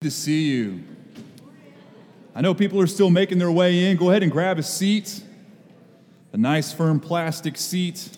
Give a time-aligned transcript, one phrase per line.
[0.00, 0.84] to see you.
[2.32, 3.96] I know people are still making their way in.
[3.96, 5.24] Go ahead and grab a seat,
[6.32, 8.08] a nice, firm plastic seat.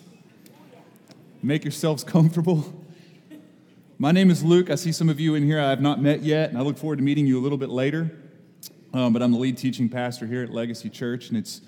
[1.41, 2.71] Make yourselves comfortable.
[3.97, 4.69] My name is Luke.
[4.69, 6.77] I see some of you in here I have not met yet, and I look
[6.77, 8.11] forward to meeting you a little bit later.
[8.93, 11.61] Um, but I'm the lead teaching pastor here at Legacy Church, and it's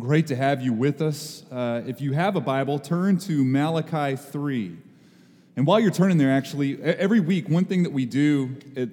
[0.00, 1.42] great to have you with us.
[1.52, 4.78] Uh, if you have a Bible, turn to Malachi 3.
[5.56, 8.88] And while you're turning there, actually, every week, one thing that we do at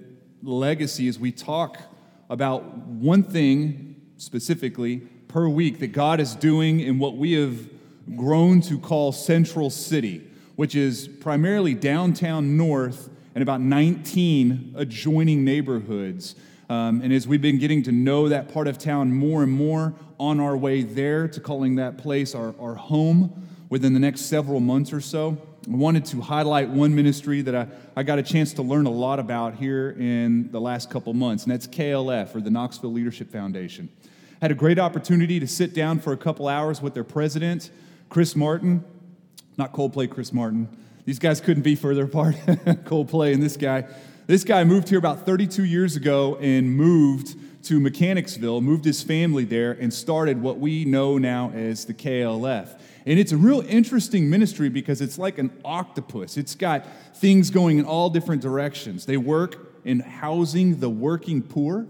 [0.46, 1.80] legacy is we talk
[2.30, 4.98] about one thing specifically
[5.28, 7.70] per week that God is doing in what we have
[8.16, 10.24] grown to call Central City,
[10.56, 16.36] which is primarily downtown north and about 19 adjoining neighborhoods.
[16.70, 19.94] Um, and as we've been getting to know that part of town more and more
[20.20, 24.60] on our way there to calling that place our, our home within the next several
[24.60, 25.38] months or so,
[25.68, 29.20] wanted to highlight one ministry that I, I got a chance to learn a lot
[29.20, 33.90] about here in the last couple months, and that's KLF, or the Knoxville Leadership Foundation.
[34.42, 37.72] Had a great opportunity to sit down for a couple hours with their president,
[38.10, 38.84] Chris Martin.
[39.58, 40.68] Not Coldplay, Chris Martin.
[41.06, 42.36] These guys couldn't be further apart,
[42.86, 43.86] Coldplay and this guy.
[44.28, 49.46] This guy moved here about 32 years ago and moved to Mechanicsville, moved his family
[49.46, 52.80] there, and started what we know now as the KLF.
[53.06, 56.38] And it's a real interesting ministry because it's like an octopus.
[56.38, 59.06] It's got things going in all different directions.
[59.06, 61.86] They work in housing the working poor,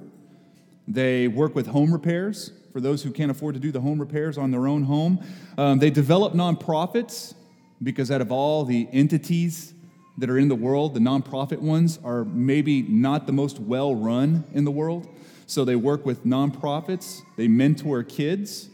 [0.87, 4.37] they work with home repairs for those who can't afford to do the home repairs
[4.37, 5.23] on their own home.
[5.57, 7.33] Um, they develop nonprofits
[7.81, 9.73] because out of all the entities
[10.17, 14.43] that are in the world, the nonprofit ones are maybe not the most well run
[14.53, 15.07] in the world.
[15.47, 18.69] So they work with nonprofits, they mentor kids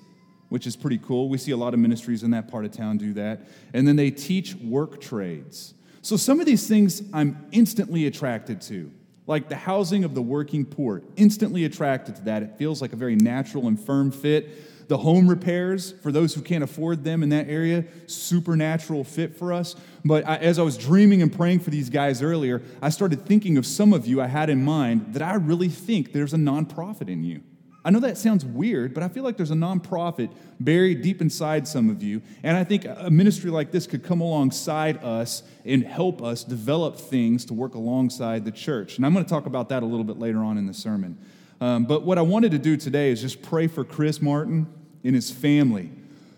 [0.52, 1.30] which is pretty cool.
[1.30, 3.48] We see a lot of ministries in that part of town do that.
[3.74, 5.74] And then they teach work trades.
[6.02, 8.92] So some of these things I'm instantly attracted to,
[9.28, 12.44] like the housing of the working poor, instantly attracted to that.
[12.44, 14.90] It feels like a very natural and firm fit.
[14.90, 19.54] The home repairs for those who can't afford them in that area, supernatural fit for
[19.54, 19.78] us.
[20.04, 23.58] But I, as I was dreaming and praying for these guys earlier, I started thinking
[23.58, 27.08] of some of you I had in mind that I really think there's a nonprofit
[27.08, 27.42] in you.
[27.84, 31.68] I know that sounds weird, but I feel like there's a nonprofit buried deep inside
[31.68, 32.22] some of you.
[32.44, 36.98] And I think a ministry like this could come alongside us and help us develop
[36.98, 38.98] things to work alongside the church.
[38.98, 41.18] And I'm going to talk about that a little bit later on in the sermon.
[41.60, 44.68] Um, but what I wanted to do today is just pray for Chris Martin
[45.04, 45.90] and his family.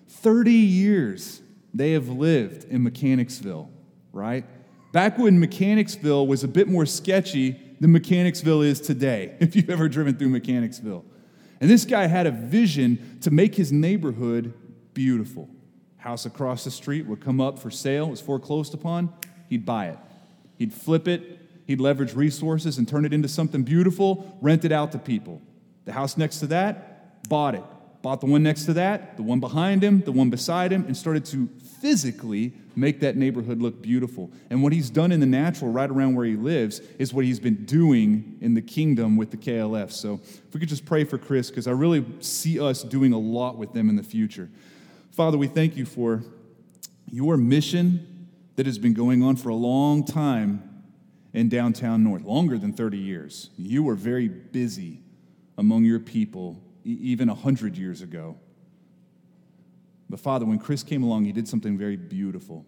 [0.07, 1.41] 30 years
[1.73, 3.69] they have lived in Mechanicsville,
[4.13, 4.45] right?
[4.93, 9.89] Back when Mechanicsville was a bit more sketchy than Mechanicsville is today, if you've ever
[9.89, 11.03] driven through Mechanicsville.
[11.63, 14.53] And this guy had a vision to make his neighborhood
[14.93, 15.49] beautiful.
[15.95, 19.13] House across the street would come up for sale, was foreclosed upon,
[19.47, 19.97] he'd buy it.
[20.57, 24.91] He'd flip it, he'd leverage resources and turn it into something beautiful, rent it out
[24.91, 25.41] to people.
[25.85, 27.63] The house next to that, bought it.
[28.01, 30.97] Bought the one next to that, the one behind him, the one beside him, and
[30.97, 31.47] started to
[31.83, 34.31] physically make that neighborhood look beautiful.
[34.49, 37.41] And what he's done in the natural, right around where he lives, is what he's
[37.41, 39.91] been doing in the kingdom with the KLF.
[39.91, 43.19] So if we could just pray for Chris, because I really see us doing a
[43.19, 44.49] lot with them in the future.
[45.11, 46.23] Father, we thank you for
[47.11, 50.63] your mission that has been going on for a long time
[51.33, 53.49] in downtown North, longer than 30 years.
[53.57, 55.01] You were very busy
[55.57, 58.37] among your people even 100 years ago.
[60.13, 62.67] But Father, when Chris came along, he did something very beautiful.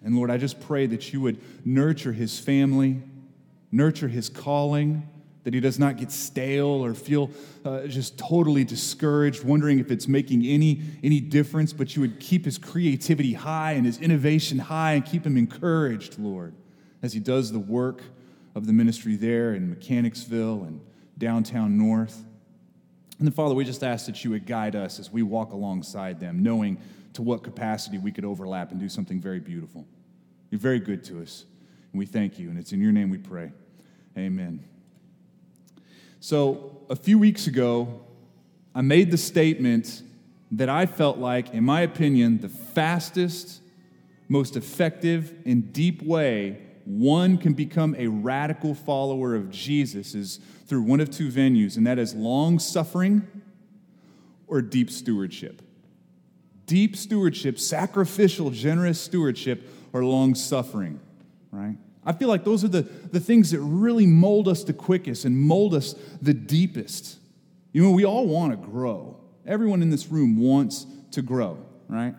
[0.00, 3.02] And Lord, I just pray that you would nurture his family,
[3.72, 5.08] nurture his calling,
[5.42, 7.32] that he does not get stale or feel
[7.64, 12.44] uh, just totally discouraged, wondering if it's making any, any difference, but you would keep
[12.44, 16.54] his creativity high and his innovation high and keep him encouraged, Lord,
[17.02, 18.02] as he does the work
[18.54, 20.80] of the ministry there in Mechanicsville and
[21.18, 22.24] downtown North.
[23.18, 26.18] And then, Father, we just ask that you would guide us as we walk alongside
[26.18, 26.78] them, knowing
[27.12, 29.86] to what capacity we could overlap and do something very beautiful.
[30.50, 31.44] You're very good to us,
[31.92, 32.50] and we thank you.
[32.50, 33.52] And it's in your name we pray.
[34.16, 34.64] Amen.
[36.20, 38.00] So, a few weeks ago,
[38.74, 40.02] I made the statement
[40.52, 43.60] that I felt like, in my opinion, the fastest,
[44.28, 50.82] most effective, and deep way one can become a radical follower of Jesus is through
[50.82, 53.26] one of two venues, and that is long suffering
[54.46, 55.62] or deep stewardship.
[56.66, 61.00] Deep stewardship, sacrificial, generous stewardship, or long suffering,
[61.50, 61.76] right?
[62.04, 65.36] I feel like those are the, the things that really mold us the quickest and
[65.36, 67.18] mold us the deepest.
[67.72, 69.20] You know, we all want to grow.
[69.46, 71.58] Everyone in this room wants to grow,
[71.88, 72.14] right?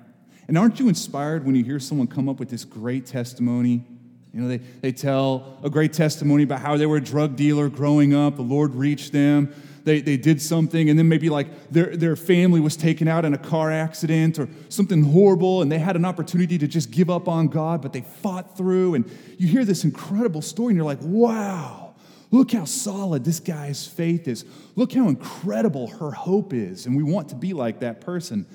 [0.48, 3.86] And aren't you inspired when you hear someone come up with this great testimony
[4.34, 7.70] You know, they, they tell a great testimony about how they were a drug dealer
[7.70, 9.54] growing up, the Lord reached them,
[9.84, 13.36] they, they did something, and then maybe like their, their family was taken out in
[13.36, 17.28] a car accident or something horrible, and they had an opportunity to just give up
[17.28, 18.96] on God, but they fought through.
[18.96, 21.94] And you hear this incredible story, and you're like, wow,
[22.32, 24.46] look how solid this guy's faith is.
[24.76, 26.88] Look how incredible her hope is.
[26.88, 28.48] And we want to be like that person.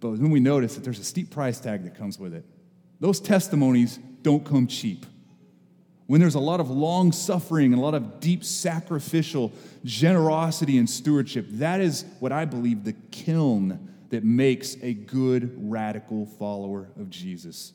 [0.00, 2.46] But then we notice that there's a steep price tag that comes with it.
[3.00, 5.04] Those testimonies don't come cheap
[6.08, 9.52] when there's a lot of long suffering and a lot of deep sacrificial
[9.84, 16.24] generosity and stewardship, that is what I believe the kiln that makes a good radical
[16.24, 17.74] follower of Jesus.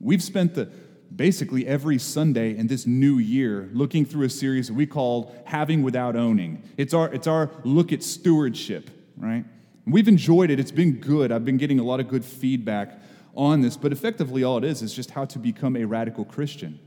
[0.00, 0.70] We've spent the
[1.16, 6.14] basically every Sunday in this new year looking through a series we called Having Without
[6.14, 6.62] Owning.
[6.76, 9.46] It's our, it's our look at stewardship, right?
[9.86, 10.60] We've enjoyed it.
[10.60, 11.32] It's been good.
[11.32, 13.00] I've been getting a lot of good feedback
[13.34, 16.78] on this, but effectively all it is is just how to become a radical Christian.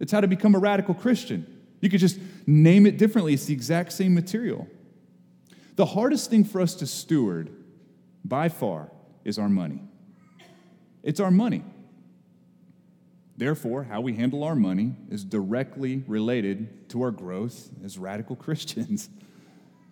[0.00, 1.46] It's how to become a radical Christian.
[1.80, 4.66] You could just name it differently, it's the exact same material.
[5.76, 7.50] The hardest thing for us to steward,
[8.24, 8.90] by far,
[9.24, 9.80] is our money.
[11.02, 11.62] It's our money.
[13.36, 19.08] Therefore, how we handle our money is directly related to our growth as radical Christians.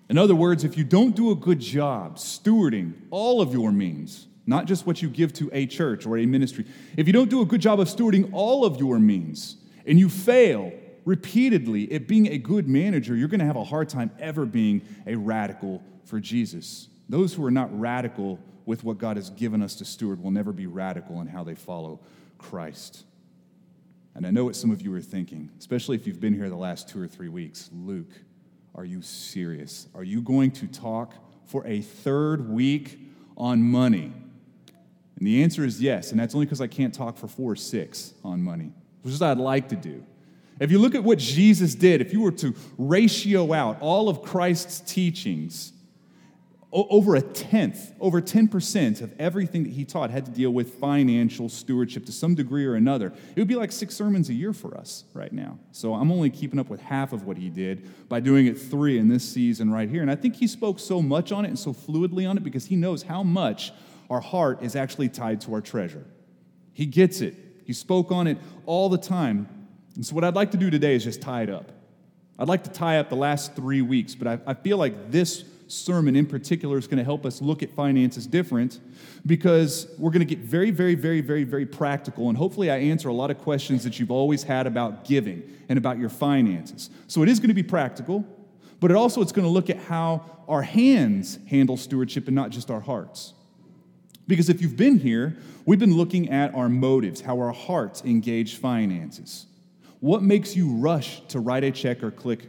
[0.09, 4.27] In other words, if you don't do a good job stewarding all of your means,
[4.47, 6.65] not just what you give to a church or a ministry,
[6.97, 9.57] if you don't do a good job of stewarding all of your means,
[9.87, 10.73] and you fail
[11.05, 14.83] repeatedly at being a good manager, you're going to have a hard time ever being
[15.07, 16.89] a radical for Jesus.
[17.09, 20.53] Those who are not radical with what God has given us to steward will never
[20.53, 22.01] be radical in how they follow
[22.37, 23.05] Christ.
[24.17, 26.57] And I know what some of you are thinking, especially if you've been here the
[26.57, 27.71] last two or three weeks.
[27.73, 28.11] Luke,
[28.75, 29.87] are you serious?
[29.95, 32.99] Are you going to talk for a third week
[33.37, 34.13] on money?
[35.19, 37.57] And the answer is yes, and that's only because I can't talk for four or
[37.57, 38.73] six on money
[39.03, 40.05] which is what I'd like to do.
[40.59, 44.23] If you look at what Jesus did, if you were to ratio out all of
[44.23, 45.73] Christ's teachings,
[46.73, 51.49] over a tenth, over 10% of everything that he taught had to deal with financial
[51.49, 53.13] stewardship to some degree or another.
[53.35, 55.59] It would be like six sermons a year for us right now.
[55.73, 58.99] So I'm only keeping up with half of what he did by doing it three
[58.99, 60.03] in this season right here.
[60.03, 62.67] And I think he spoke so much on it and so fluidly on it because
[62.67, 63.73] he knows how much
[64.11, 66.05] our heart is actually tied to our treasure.
[66.73, 67.35] He gets it.
[67.67, 69.49] He spoke on it all the time.
[69.97, 71.73] And so, what I'd like to do today is just tie it up.
[72.39, 75.45] I'd like to tie up the last three weeks, but I, I feel like this
[75.67, 78.79] sermon in particular is going to help us look at finances different
[79.25, 82.29] because we're going to get very, very, very, very, very practical.
[82.29, 85.77] And hopefully, I answer a lot of questions that you've always had about giving and
[85.77, 86.91] about your finances.
[87.09, 88.25] So, it is going to be practical,
[88.79, 92.51] but it also it's going to look at how our hands handle stewardship and not
[92.51, 93.35] just our hearts.
[94.27, 98.57] Because if you've been here, we've been looking at our motives, how our hearts engage
[98.57, 99.47] finances.
[100.01, 102.49] What makes you rush to write a check or click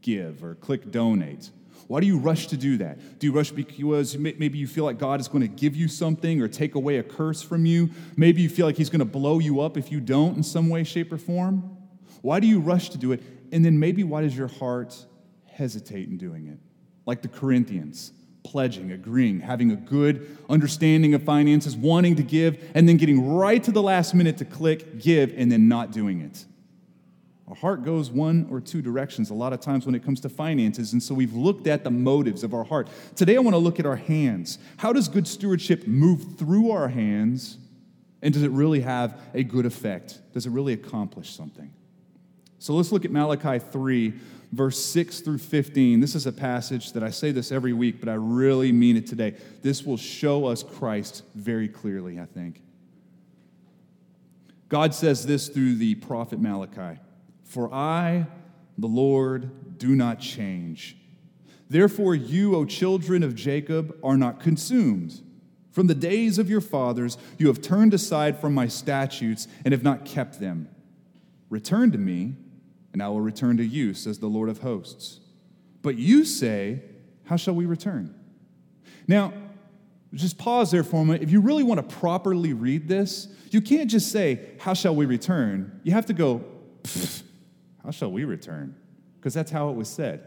[0.00, 1.50] give or click donate?
[1.86, 3.18] Why do you rush to do that?
[3.18, 6.40] Do you rush because maybe you feel like God is going to give you something
[6.42, 7.90] or take away a curse from you?
[8.16, 10.68] Maybe you feel like He's going to blow you up if you don't in some
[10.68, 11.76] way, shape, or form?
[12.20, 13.22] Why do you rush to do it?
[13.52, 14.94] And then maybe why does your heart
[15.46, 16.58] hesitate in doing it?
[17.06, 18.12] Like the Corinthians
[18.48, 23.62] pledging, agreeing, having a good understanding of finances, wanting to give, and then getting right
[23.62, 26.46] to the last minute to click give and then not doing it.
[27.46, 30.30] Our heart goes one or two directions a lot of times when it comes to
[30.30, 32.88] finances, and so we've looked at the motives of our heart.
[33.16, 34.58] Today I want to look at our hands.
[34.78, 37.58] How does good stewardship move through our hands,
[38.22, 40.20] and does it really have a good effect?
[40.32, 41.70] Does it really accomplish something?
[42.58, 44.14] So let's look at Malachi 3,
[44.52, 46.00] verse 6 through 15.
[46.00, 49.06] This is a passage that I say this every week, but I really mean it
[49.06, 49.34] today.
[49.62, 52.60] This will show us Christ very clearly, I think.
[54.68, 57.00] God says this through the prophet Malachi
[57.44, 58.26] For I,
[58.76, 60.96] the Lord, do not change.
[61.70, 65.20] Therefore, you, O children of Jacob, are not consumed.
[65.70, 69.82] From the days of your fathers, you have turned aside from my statutes and have
[69.82, 70.68] not kept them.
[71.50, 72.34] Return to me
[72.92, 75.20] and I will return to you, says the Lord of hosts.
[75.82, 76.82] But you say,
[77.24, 78.14] How shall we return?
[79.06, 79.32] Now,
[80.14, 81.22] just pause there for a moment.
[81.22, 85.06] If you really want to properly read this, you can't just say, How shall we
[85.06, 85.80] return?
[85.84, 86.44] You have to go,
[87.84, 88.74] How shall we return?
[89.18, 90.24] Because that's how it was said.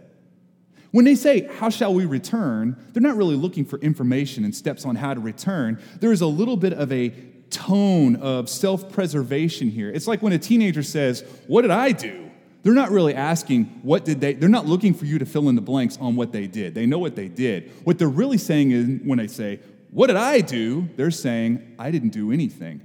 [0.91, 2.77] When they say, How shall we return?
[2.94, 5.82] they're not really looking for information and steps on how to return.
[6.00, 7.10] There is a little bit of a
[7.50, 9.89] tone of self preservation here.
[9.89, 12.31] It's like when a teenager says, What did I do?
[12.63, 15.56] They're not really asking what did they, they're not looking for you to fill in
[15.56, 16.75] the blanks on what they did.
[16.75, 17.72] They know what they did.
[17.84, 20.88] What they're really saying is when they say, What did I do?
[20.96, 22.82] They're saying, I didn't do anything.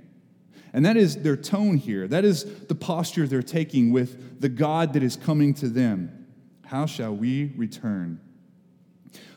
[0.73, 2.09] And that is their tone here.
[2.09, 6.27] That is the posture they're taking with the God that is coming to them.
[6.67, 8.21] How shall we return?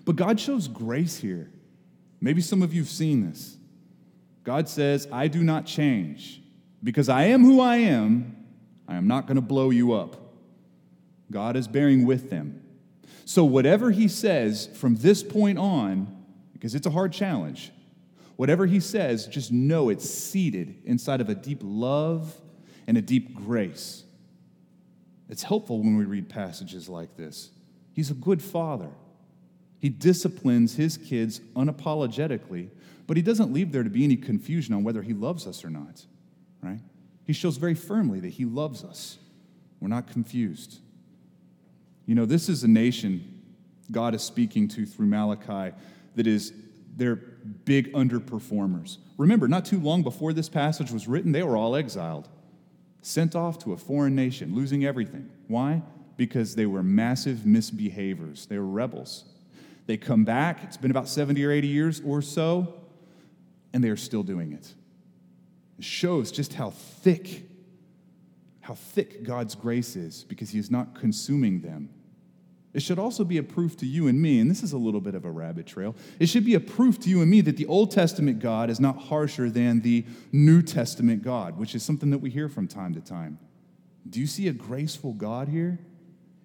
[0.05, 1.51] But God shows grace here.
[2.19, 3.57] Maybe some of you have seen this.
[4.43, 6.41] God says, I do not change.
[6.83, 8.35] Because I am who I am,
[8.87, 10.28] I am not going to blow you up.
[11.31, 12.63] God is bearing with them.
[13.25, 16.15] So, whatever He says from this point on,
[16.53, 17.71] because it's a hard challenge,
[18.39, 22.39] Whatever he says, just know it's seated inside of a deep love
[22.87, 24.05] and a deep grace.
[25.27, 27.49] It's helpful when we read passages like this.
[27.91, 28.91] He's a good father.
[29.79, 32.69] He disciplines his kids unapologetically,
[33.07, 35.69] but he doesn't leave there to be any confusion on whether he loves us or
[35.69, 36.05] not,
[36.63, 36.79] right?
[37.25, 39.17] He shows very firmly that he loves us.
[39.81, 40.79] We're not confused.
[42.09, 43.43] You know, this is a nation
[43.91, 45.75] God is speaking to through Malachi
[46.15, 46.53] that is
[46.95, 48.97] they're big underperformers.
[49.19, 52.27] Remember, not too long before this passage was written, they were all exiled,
[53.03, 55.29] sent off to a foreign nation, losing everything.
[55.47, 55.83] Why?
[56.17, 59.25] Because they were massive misbehaviors, they were rebels.
[59.85, 62.73] They come back, it's been about 70 or 80 years or so,
[63.71, 64.73] and they are still doing it.
[65.77, 67.43] It shows just how thick,
[68.61, 71.89] how thick God's grace is because He is not consuming them
[72.79, 75.01] it should also be a proof to you and me, and this is a little
[75.01, 75.97] bit of a rabbit trail.
[76.17, 78.79] It should be a proof to you and me that the Old Testament God is
[78.79, 82.93] not harsher than the New Testament God, which is something that we hear from time
[82.93, 83.37] to time.
[84.09, 85.77] Do you see a graceful God here?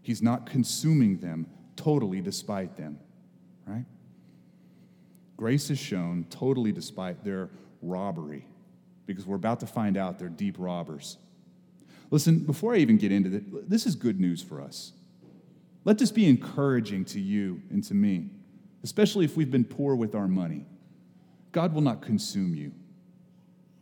[0.02, 2.98] He's not consuming them totally despite them,
[3.64, 3.84] right?
[5.36, 7.48] Grace is shown totally despite their
[7.80, 8.44] robbery,
[9.06, 11.16] because we're about to find out they're deep robbers.
[12.10, 14.94] Listen, before I even get into this, this is good news for us.
[15.84, 18.30] Let this be encouraging to you and to me,
[18.82, 20.64] especially if we've been poor with our money.
[21.52, 22.72] God will not consume you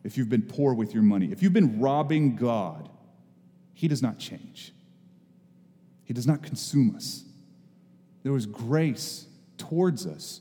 [0.05, 1.31] if you've been poor with your money.
[1.31, 2.89] If you've been robbing God,
[3.73, 4.73] He does not change,
[6.05, 7.25] He does not consume us.
[8.23, 9.27] There was grace
[9.59, 10.41] towards us,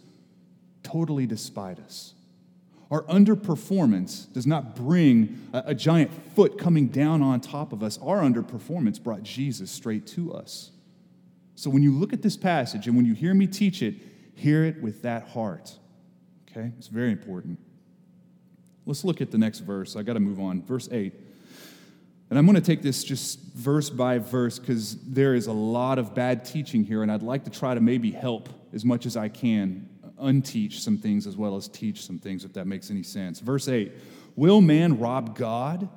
[0.84, 2.14] totally despite us.
[2.92, 7.98] Our underperformance does not bring a, a, giant foot coming down on top of us.
[8.00, 10.72] Our underperformance brought Jesus straight to us.
[11.62, 13.94] So when you look at this passage and when you hear me teach it,
[14.34, 15.78] hear it with that heart.
[16.50, 16.72] Okay?
[16.80, 17.60] It's very important.
[18.88, 19.96] Let's look at the next verse.
[19.96, 20.64] I got to move on.
[20.64, 21.14] Verse 8.
[22.32, 26.00] And I'm going to take this just verse by verse because there is a lot
[26.00, 29.16] of bad teaching here, and I'd like to try to maybe help as much as
[29.16, 29.88] I can
[30.20, 33.40] unteach some things as well as teach some things, if that makes any sense.
[33.40, 33.92] Verse 8
[34.36, 35.90] Will man rob God?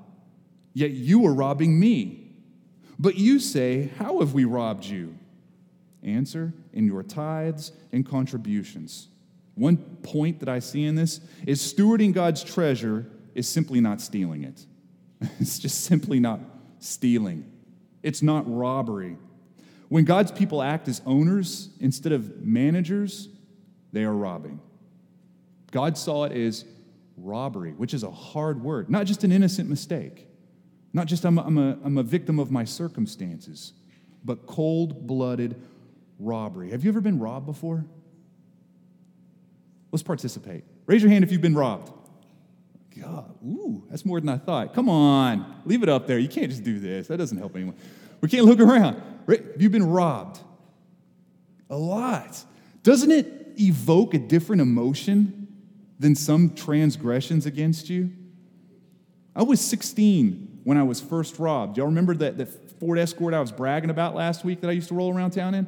[0.75, 2.33] Yet you are robbing me.
[2.99, 5.16] But you say, How have we robbed you?
[6.04, 9.08] Answer in your tithes and contributions.
[9.54, 14.44] One point that I see in this is stewarding God's treasure is simply not stealing
[14.44, 14.66] it.
[15.40, 16.40] It's just simply not
[16.80, 17.50] stealing.
[18.02, 19.16] It's not robbery.
[19.88, 23.28] When God's people act as owners instead of managers,
[23.92, 24.61] they are robbing.
[25.70, 26.64] God saw it as
[27.16, 30.26] robbery, which is a hard word, not just an innocent mistake,
[30.92, 33.73] not just I'm a, I'm a, I'm a victim of my circumstances,
[34.25, 35.61] but cold blooded
[36.18, 36.71] robbery.
[36.71, 37.85] Have you ever been robbed before?
[39.92, 40.64] Let's participate.
[40.87, 41.92] Raise your hand if you've been robbed.
[43.00, 44.75] God, ooh, that's more than I thought.
[44.75, 46.18] Come on, leave it up there.
[46.18, 47.09] You can't just do this.
[47.09, 47.75] That doesn't help anyone.
[48.21, 49.02] We can't look around.
[49.28, 50.38] Have you been robbed?
[51.71, 52.44] A lot.
[52.83, 55.49] Doesn't it evoke a different emotion
[55.99, 58.11] than some transgressions against you?
[59.35, 61.76] I was 16 when I was first robbed.
[61.76, 64.88] Y'all remember that, that Ford Escort I was bragging about last week that I used
[64.88, 65.66] to roll around town in?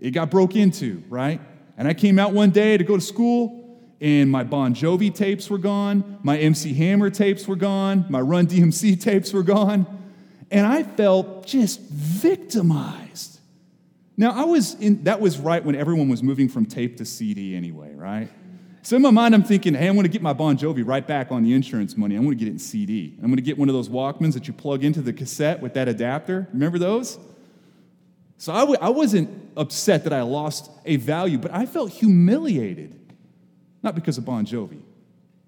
[0.00, 1.40] It got broke into, right?
[1.76, 5.50] And I came out one day to go to school, and my Bon Jovi tapes
[5.50, 9.86] were gone, my MC Hammer tapes were gone, my Run DMC tapes were gone,
[10.50, 13.40] and I felt just victimized.
[14.16, 17.54] Now, I was in, that was right when everyone was moving from tape to CD
[17.54, 18.28] anyway, right?
[18.82, 21.06] So in my mind, I'm thinking, hey, I'm going to get my Bon Jovi right
[21.06, 22.16] back on the insurance money.
[22.16, 23.14] I'm going to get it in CD.
[23.18, 25.74] I'm going to get one of those Walkmans that you plug into the cassette with
[25.74, 26.48] that adapter.
[26.52, 27.18] Remember those?
[28.38, 32.94] So I w- I wasn't upset that I lost a value, but I felt humiliated.
[33.82, 34.80] Not because of Bon Jovi.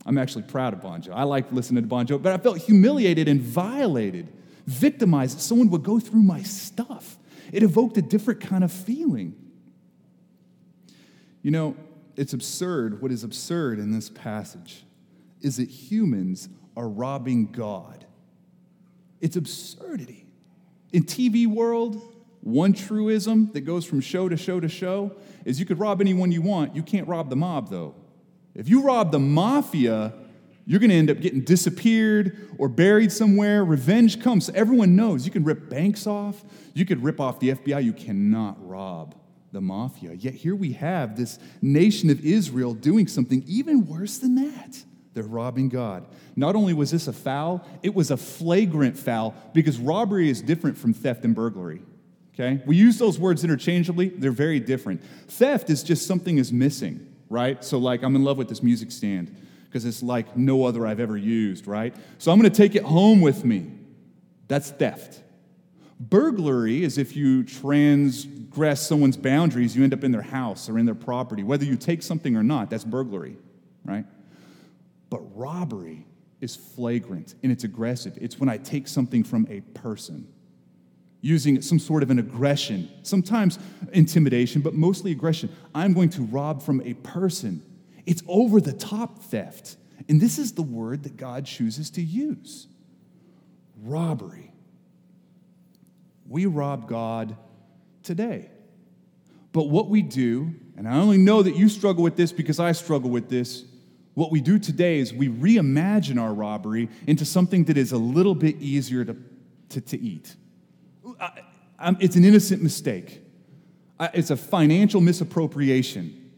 [0.05, 1.15] I'm actually proud of Bon Jovi.
[1.15, 4.29] I like listening to Bon Jovi, but I felt humiliated and violated,
[4.67, 7.17] victimized that someone would go through my stuff.
[7.53, 9.35] It evoked a different kind of feeling.
[11.43, 11.77] You know,
[12.17, 13.01] it's absurd.
[13.01, 14.85] What is absurd in this passage
[15.41, 18.05] is that humans are robbing God.
[19.21, 20.27] It's absurdity.
[20.93, 22.03] In TV world,
[22.43, 25.13] one truism that goes from show to show to show
[25.45, 26.75] is you could rob anyone you want.
[26.75, 27.95] You can't rob the mob, though.
[28.55, 30.15] If you rob the mafia,
[30.67, 33.65] you're going to end up getting disappeared or buried somewhere.
[33.65, 34.49] Revenge comes.
[34.51, 36.45] Everyone knows you can rip banks off,
[36.75, 39.15] you could rip off the FBI, you cannot rob
[39.53, 40.13] the mafia.
[40.13, 44.85] Yet here we have this nation of Israel doing something even worse than that.
[45.13, 46.07] They're robbing God.
[46.37, 50.79] Not only was this a foul, it was a flagrant foul because robbery is different
[50.79, 51.83] from theft and burglary.
[52.41, 52.63] Okay?
[52.65, 55.03] We use those words interchangeably, they're very different.
[55.29, 57.63] Theft is just something is missing, right?
[57.63, 61.01] So, like, I'm in love with this music stand because it's like no other I've
[61.01, 61.95] ever used, right?
[62.19, 63.71] So, I'm going to take it home with me.
[64.49, 65.21] That's theft.
[66.01, 70.87] Burglary is if you transgress someone's boundaries, you end up in their house or in
[70.87, 71.43] their property.
[71.43, 73.37] Whether you take something or not, that's burglary,
[73.85, 74.07] right?
[75.11, 76.07] But robbery
[76.41, 78.17] is flagrant and it's aggressive.
[78.19, 80.27] It's when I take something from a person,
[81.21, 83.59] using some sort of an aggression, sometimes
[83.93, 85.51] intimidation, but mostly aggression.
[85.75, 87.63] I'm going to rob from a person.
[88.07, 89.77] It's over the top theft.
[90.09, 92.67] And this is the word that God chooses to use
[93.83, 94.51] robbery
[96.31, 97.37] we rob God
[98.05, 98.49] today.
[99.53, 102.71] But what we do, and I only know that you struggle with this because I
[102.73, 103.65] struggle with this,
[104.15, 108.37] what we do today is we reimagine our robbery into something that is a little
[108.37, 109.17] bit easier to,
[109.71, 110.37] to, to eat.
[111.21, 113.23] I, it's an innocent mistake.
[113.99, 116.31] I, it's a financial misappropriation,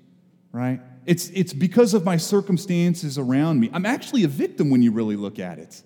[0.53, 0.81] right?
[1.05, 3.71] It's, it's because of my circumstances around me.
[3.73, 5.83] I'm actually a victim when you really look at it.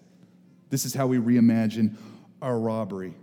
[0.68, 1.96] This is how we reimagine
[2.42, 3.14] our robbery.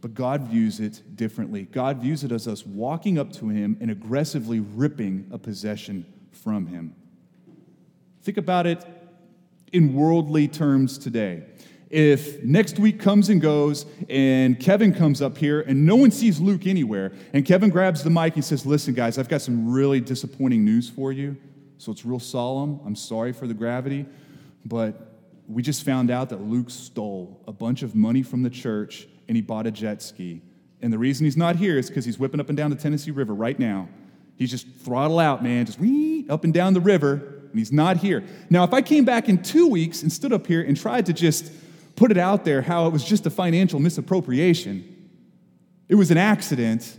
[0.00, 1.62] But God views it differently.
[1.64, 6.66] God views it as us walking up to Him and aggressively ripping a possession from
[6.66, 6.94] Him.
[8.22, 8.84] Think about it
[9.72, 11.44] in worldly terms today.
[11.90, 16.38] If next week comes and goes and Kevin comes up here and no one sees
[16.38, 20.00] Luke anywhere, and Kevin grabs the mic and says, Listen, guys, I've got some really
[20.00, 21.36] disappointing news for you.
[21.78, 22.80] So it's real solemn.
[22.86, 24.06] I'm sorry for the gravity,
[24.64, 25.16] but
[25.48, 29.36] we just found out that Luke stole a bunch of money from the church and
[29.36, 30.42] he bought a jet ski.
[30.80, 33.10] And the reason he's not here is because he's whipping up and down the Tennessee
[33.10, 33.88] River right now.
[34.36, 35.78] He's just throttle out, man, just
[36.30, 37.14] up and down the river,
[37.50, 38.24] and he's not here.
[38.48, 41.12] Now, if I came back in two weeks and stood up here and tried to
[41.12, 41.52] just
[42.00, 44.82] put it out there how it was just a financial misappropriation,
[45.86, 46.96] it was an accident.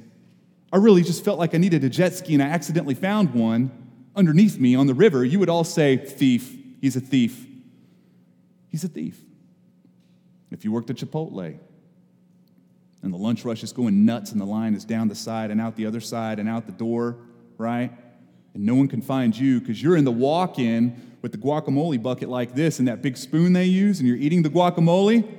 [0.71, 3.71] I really just felt like I needed a jet ski and I accidentally found one
[4.15, 7.47] underneath me on the river, you would all say, Thief, he's a thief.
[8.69, 9.19] He's a thief.
[10.51, 11.57] If you worked at Chipotle,
[13.01, 15.59] and the lunch rush is going nuts, and the line is down the side and
[15.59, 17.17] out the other side and out the door,
[17.57, 17.91] right?
[18.53, 22.01] And no one can find you because you're in the walk in with the guacamole
[22.01, 25.29] bucket like this and that big spoon they use, and you're eating the guacamole.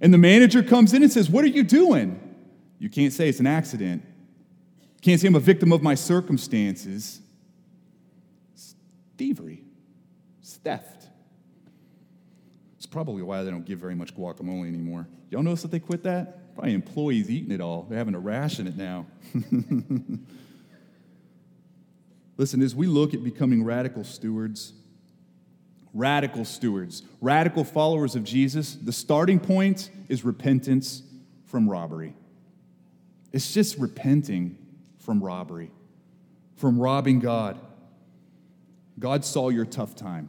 [0.00, 2.20] And the manager comes in and says, What are you doing?
[2.78, 4.02] You can't say it's an accident.
[4.04, 7.20] You can't say I'm a victim of my circumstances.
[8.52, 8.74] It's
[9.16, 9.64] thievery,
[10.40, 11.08] it's theft.
[12.76, 15.08] It's probably why they don't give very much guacamole anymore.
[15.30, 16.54] Y'all notice that they quit that?
[16.54, 17.86] Probably employees eating it all.
[17.88, 19.06] They're having to ration it now.
[22.36, 24.74] Listen, as we look at becoming radical stewards,
[25.94, 31.02] radical stewards, radical followers of Jesus, the starting point is repentance
[31.46, 32.14] from robbery.
[33.32, 34.58] It's just repenting
[34.98, 35.70] from robbery,
[36.56, 37.58] from robbing God.
[38.98, 40.28] God saw your tough time.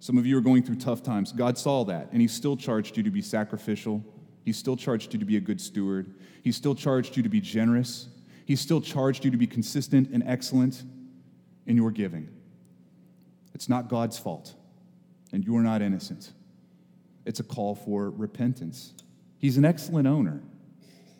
[0.00, 1.32] Some of you are going through tough times.
[1.32, 4.04] God saw that, and He still charged you to be sacrificial
[4.44, 6.14] He still charged you to be a good steward.
[6.42, 8.08] He still charged you to be generous.
[8.46, 10.82] He still charged you to be consistent and excellent
[11.66, 12.28] in your giving.
[13.58, 14.54] It's not God's fault,
[15.32, 16.30] and you are not innocent.
[17.26, 18.92] It's a call for repentance.
[19.36, 20.44] He's an excellent owner.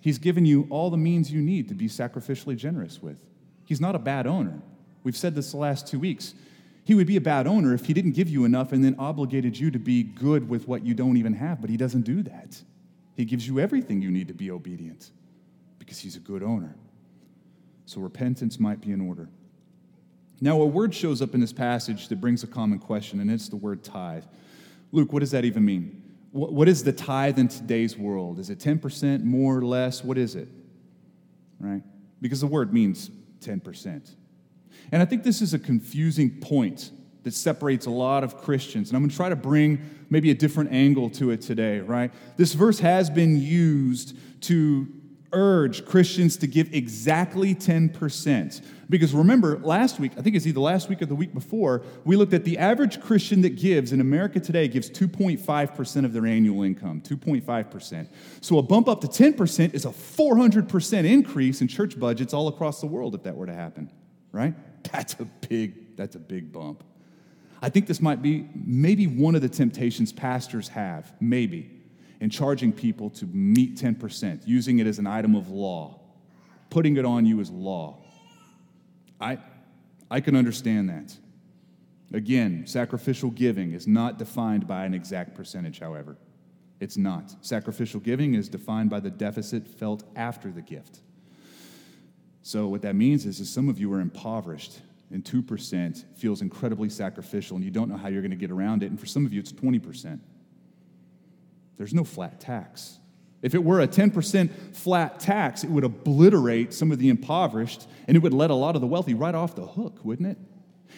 [0.00, 3.18] He's given you all the means you need to be sacrificially generous with.
[3.64, 4.62] He's not a bad owner.
[5.02, 6.32] We've said this the last two weeks.
[6.84, 9.58] He would be a bad owner if he didn't give you enough and then obligated
[9.58, 12.62] you to be good with what you don't even have, but he doesn't do that.
[13.16, 15.10] He gives you everything you need to be obedient
[15.80, 16.76] because He's a good owner.
[17.84, 19.28] So repentance might be in order.
[20.40, 23.48] Now, a word shows up in this passage that brings a common question, and it's
[23.48, 24.24] the word tithe.
[24.92, 26.02] Luke, what does that even mean?
[26.30, 28.38] What is the tithe in today's world?
[28.38, 30.04] Is it 10%, more or less?
[30.04, 30.48] What is it?
[31.58, 31.82] Right?
[32.20, 34.14] Because the word means 10%.
[34.92, 36.92] And I think this is a confusing point
[37.24, 38.90] that separates a lot of Christians.
[38.90, 42.12] And I'm going to try to bring maybe a different angle to it today, right?
[42.36, 44.86] This verse has been used to
[45.32, 48.64] urge Christians to give exactly 10%.
[48.90, 52.16] Because remember, last week, I think it's either last week or the week before, we
[52.16, 56.62] looked at the average Christian that gives in America today gives 2.5% of their annual
[56.62, 58.08] income, 2.5%.
[58.40, 62.80] So a bump up to 10% is a 400% increase in church budgets all across
[62.80, 63.90] the world if that were to happen,
[64.32, 64.54] right?
[64.90, 66.84] That's a big that's a big bump.
[67.60, 71.70] I think this might be maybe one of the temptations pastors have, maybe,
[72.20, 76.00] in charging people to meet 10%, using it as an item of law,
[76.70, 77.98] putting it on you as law.
[79.20, 79.38] I,
[80.10, 81.16] I can understand that.
[82.12, 86.16] Again, sacrificial giving is not defined by an exact percentage, however.
[86.80, 87.34] It's not.
[87.44, 91.00] Sacrificial giving is defined by the deficit felt after the gift.
[92.42, 96.88] So, what that means is, is some of you are impoverished, and 2% feels incredibly
[96.88, 98.90] sacrificial, and you don't know how you're going to get around it.
[98.90, 100.20] And for some of you, it's 20%.
[101.76, 102.98] There's no flat tax.
[103.40, 108.16] If it were a 10% flat tax, it would obliterate some of the impoverished, and
[108.16, 110.38] it would let a lot of the wealthy right off the hook, wouldn't it?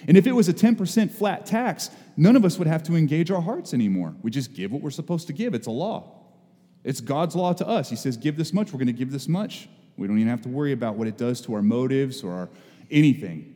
[0.08, 3.30] And if it was a 10% flat tax, none of us would have to engage
[3.30, 4.14] our hearts anymore.
[4.22, 5.52] We just give what we're supposed to give.
[5.54, 6.16] It's a law.
[6.82, 7.90] It's God's law to us.
[7.90, 9.68] He says, give this much, we're going to give this much.
[9.98, 12.48] We don't even have to worry about what it does to our motives or our
[12.90, 13.54] anything.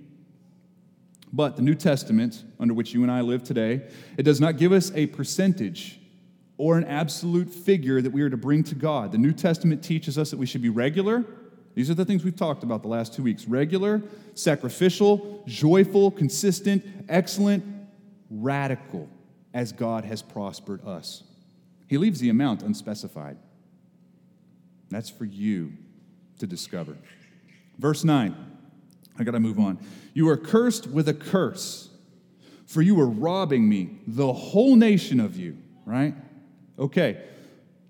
[1.33, 4.73] But the New Testament, under which you and I live today, it does not give
[4.73, 5.99] us a percentage
[6.57, 9.13] or an absolute figure that we are to bring to God.
[9.13, 11.25] The New Testament teaches us that we should be regular
[11.75, 14.03] these are the things we've talked about the last two weeks regular,
[14.35, 17.65] sacrificial, joyful, consistent, excellent,
[18.31, 19.09] radical,
[19.53, 21.25] as God has prospered us.
[21.89, 23.37] He leaves the amount unspecified.
[24.91, 25.73] That's for you
[26.39, 26.97] to discover.
[27.79, 28.35] Verse 9,
[29.19, 29.79] I got to move on.
[30.13, 31.91] You are cursed with a curse,
[32.67, 36.15] for you are robbing me, the whole nation of you, right?
[36.79, 37.23] Okay,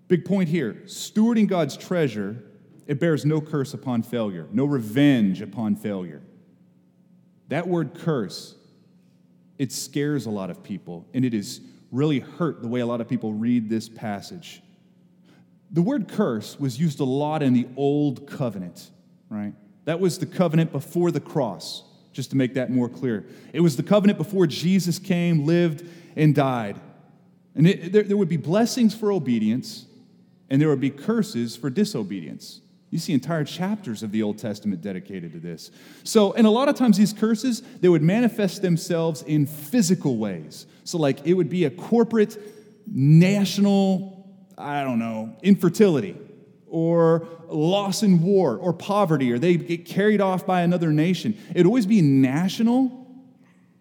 [0.09, 0.83] big point here.
[0.87, 2.43] Stewarding God's treasure
[2.87, 6.23] it bears no curse upon failure, no revenge upon failure.
[7.49, 8.55] That word curse,
[9.59, 13.01] it scares a lot of people, and it has really hurt the way a lot
[13.01, 14.63] of people read this passage.
[15.71, 18.91] The word curse was used a lot in the Old Covenant,
[19.29, 19.55] right?
[19.85, 23.27] That was the covenant before the cross, just to make that more clear.
[23.53, 26.79] It was the covenant before Jesus came, lived, and died.
[27.55, 29.87] And it, there, there would be blessings for obedience,
[30.51, 32.61] and there would be curses for disobedience.
[32.91, 35.73] You see entire chapters of the Old Testament dedicated to this.
[36.05, 40.67] So, and a lot of times these curses, they would manifest themselves in physical ways.
[40.85, 42.39] So, like it would be a corporate,
[42.87, 46.17] national, I don't know, infertility
[46.69, 51.37] or loss in war or poverty or they get carried off by another nation.
[51.51, 53.07] It'd always be national,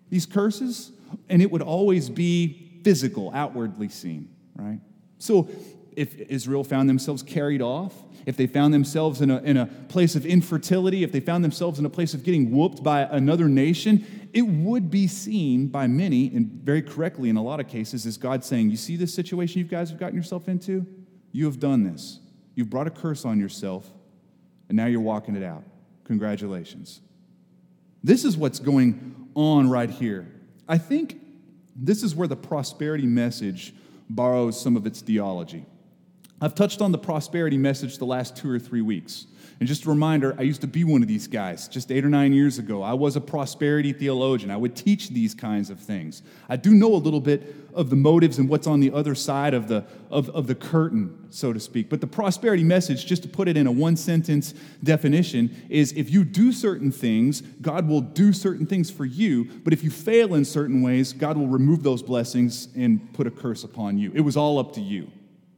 [0.09, 0.91] these curses,
[1.29, 4.79] and it would always be physical, outwardly seen, right?
[5.17, 5.49] So
[5.95, 7.93] if Israel found themselves carried off,
[8.25, 11.79] if they found themselves in a, in a place of infertility, if they found themselves
[11.79, 16.33] in a place of getting whooped by another nation, it would be seen by many,
[16.33, 19.59] and very correctly in a lot of cases, as God saying, You see this situation
[19.59, 20.85] you guys have gotten yourself into?
[21.31, 22.19] You have done this.
[22.55, 23.89] You've brought a curse on yourself,
[24.69, 25.63] and now you're walking it out.
[26.05, 27.01] Congratulations.
[28.03, 30.27] This is what's going on right here.
[30.67, 31.19] I think
[31.75, 33.73] this is where the prosperity message
[34.09, 35.65] borrows some of its theology.
[36.41, 39.27] I've touched on the prosperity message the last two or three weeks.
[39.59, 42.09] And just a reminder, I used to be one of these guys just eight or
[42.09, 42.81] nine years ago.
[42.81, 44.51] I was a prosperity theologian.
[44.51, 46.21] I would teach these kinds of things.
[46.49, 49.53] I do know a little bit of the motives and what's on the other side
[49.53, 51.89] of the, of, of the curtain, so to speak.
[51.89, 56.09] But the prosperity message, just to put it in a one sentence definition, is if
[56.09, 59.45] you do certain things, God will do certain things for you.
[59.63, 63.31] But if you fail in certain ways, God will remove those blessings and put a
[63.31, 64.11] curse upon you.
[64.13, 65.11] It was all up to you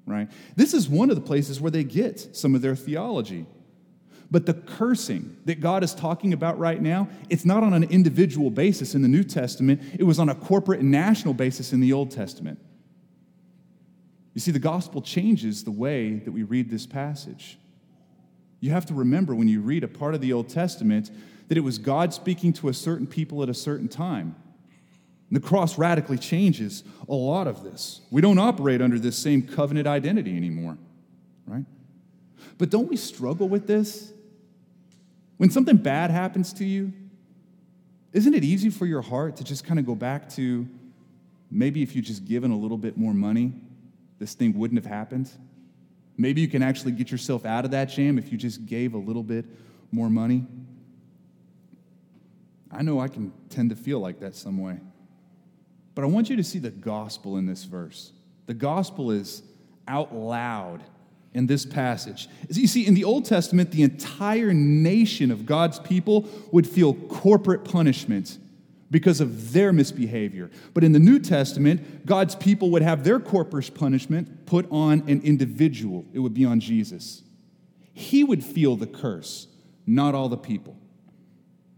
[0.08, 0.30] right?
[0.56, 3.46] This is one of the places where they get some of their theology.
[4.36, 8.50] But the cursing that God is talking about right now, it's not on an individual
[8.50, 11.94] basis in the New Testament, it was on a corporate and national basis in the
[11.94, 12.60] Old Testament.
[14.34, 17.58] You see, the gospel changes the way that we read this passage.
[18.60, 21.12] You have to remember when you read a part of the Old Testament
[21.48, 24.36] that it was God speaking to a certain people at a certain time.
[25.30, 28.02] And The cross radically changes a lot of this.
[28.12, 30.78] We don't operate under this same covenant identity anymore,
[31.48, 31.64] right?
[32.58, 34.12] But don't we struggle with this?
[35.38, 36.94] When something bad happens to you,
[38.14, 40.68] isn't it easy for your heart to just kind of go back to
[41.52, 43.54] maybe if you just given a little bit more money,
[44.20, 45.30] this thing wouldn't have happened?
[46.18, 48.98] Maybe you can actually get yourself out of that jam if you just gave a
[48.98, 49.46] little bit
[49.92, 50.46] more money.
[52.72, 54.80] I know I can tend to feel like that some way.
[55.94, 58.12] But I want you to see the gospel in this verse.
[58.48, 59.44] The gospel is
[59.88, 60.84] out loud
[61.36, 62.28] in this passage.
[62.50, 66.94] As you see, in the Old Testament, the entire nation of God's people would feel
[66.94, 68.38] corporate punishment
[68.90, 70.50] because of their misbehavior.
[70.74, 75.22] But in the New Testament, God's people would have their corporate punishment put on an
[75.24, 77.22] individual, it would be on Jesus.
[77.94, 79.48] He would feel the curse,
[79.86, 80.78] not all the people.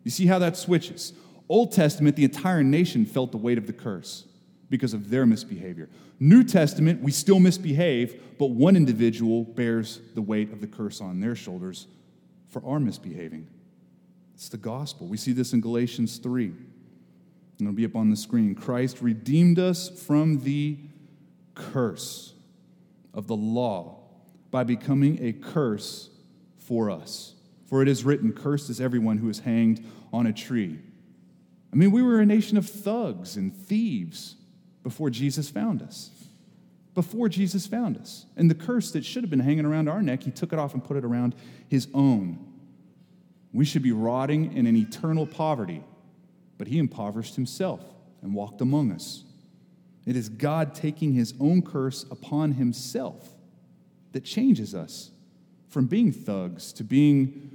[0.04, 1.14] You see how that switches?
[1.50, 4.27] Old Testament, the entire nation felt the weight of the curse
[4.70, 5.90] because of their misbehavior.
[6.20, 11.20] New Testament, we still misbehave, but one individual bears the weight of the curse on
[11.20, 11.88] their shoulders
[12.50, 13.48] for our misbehaving.
[14.34, 15.08] It's the gospel.
[15.08, 16.46] We see this in Galatians 3.
[16.46, 18.54] And it'll be up on the screen.
[18.54, 20.78] Christ redeemed us from the
[21.56, 22.34] curse
[23.14, 23.98] of the law
[24.52, 26.10] by becoming a curse
[26.58, 27.34] for us.
[27.66, 30.80] For it is written, Cursed is everyone who is hanged on a tree.
[31.74, 34.36] I mean, we were a nation of thugs and thieves
[34.88, 36.12] before Jesus found us.
[36.94, 38.26] Before Jesus found us.
[38.38, 40.74] And the curse that should have been hanging around our neck, he took it off
[40.74, 41.36] and put it around
[41.68, 42.40] his own.
[43.52, 45.84] We should be rotting in an eternal poverty,
[46.58, 47.82] but he impoverished himself
[48.22, 49.26] and walked among us.
[50.06, 53.28] It is God taking his own curse upon himself
[54.14, 55.12] that changes us
[55.68, 57.52] from being thugs to being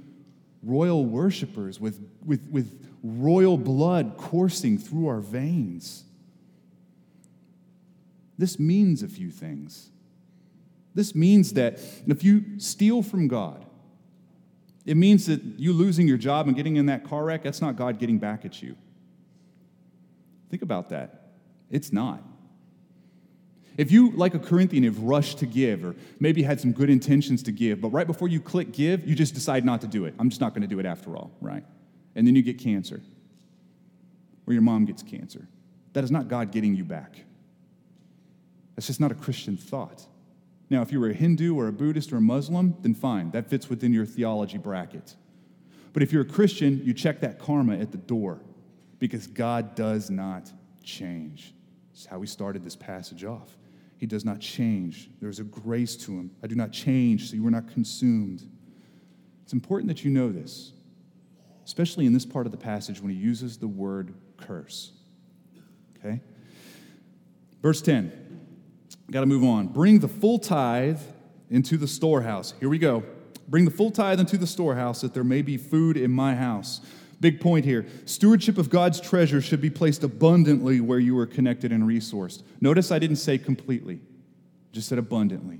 [0.61, 6.03] royal worshipers with, with, with royal blood coursing through our veins.
[8.37, 9.89] This means a few things.
[10.95, 13.65] This means that if you steal from God,
[14.85, 17.75] it means that you losing your job and getting in that car wreck, that's not
[17.75, 18.75] God getting back at you.
[20.49, 21.31] Think about that.
[21.71, 22.21] It's not.
[23.75, 27.41] If you, like a Corinthian, have rushed to give or maybe had some good intentions
[27.43, 30.13] to give, but right before you click give, you just decide not to do it.
[30.19, 31.63] I'm just not going to do it after all, right?
[32.15, 33.01] And then you get cancer
[34.45, 35.47] or your mom gets cancer.
[35.93, 37.23] That is not God getting you back.
[38.75, 40.05] That's just not a Christian thought.
[40.69, 43.47] Now, if you were a Hindu or a Buddhist or a Muslim, then fine, that
[43.47, 45.15] fits within your theology bracket.
[45.93, 48.41] But if you're a Christian, you check that karma at the door
[48.97, 50.51] because God does not
[50.83, 51.53] change.
[51.91, 53.55] That's how we started this passage off.
[53.97, 55.09] He does not change.
[55.21, 56.31] There's a grace to him.
[56.41, 58.43] I do not change, so you are not consumed.
[59.43, 60.71] It's important that you know this,
[61.65, 64.91] especially in this part of the passage when he uses the word curse.
[65.97, 66.19] Okay?
[67.61, 68.11] Verse 10.
[69.13, 69.67] Got to move on.
[69.67, 70.99] Bring the full tithe
[71.51, 72.55] into the storehouse.
[72.59, 73.03] Here we go.
[73.47, 76.81] Bring the full tithe into the storehouse that there may be food in my house.
[77.19, 77.85] Big point here.
[78.05, 82.41] Stewardship of God's treasure should be placed abundantly where you are connected and resourced.
[82.59, 83.99] Notice I didn't say completely,
[84.71, 85.59] just said abundantly.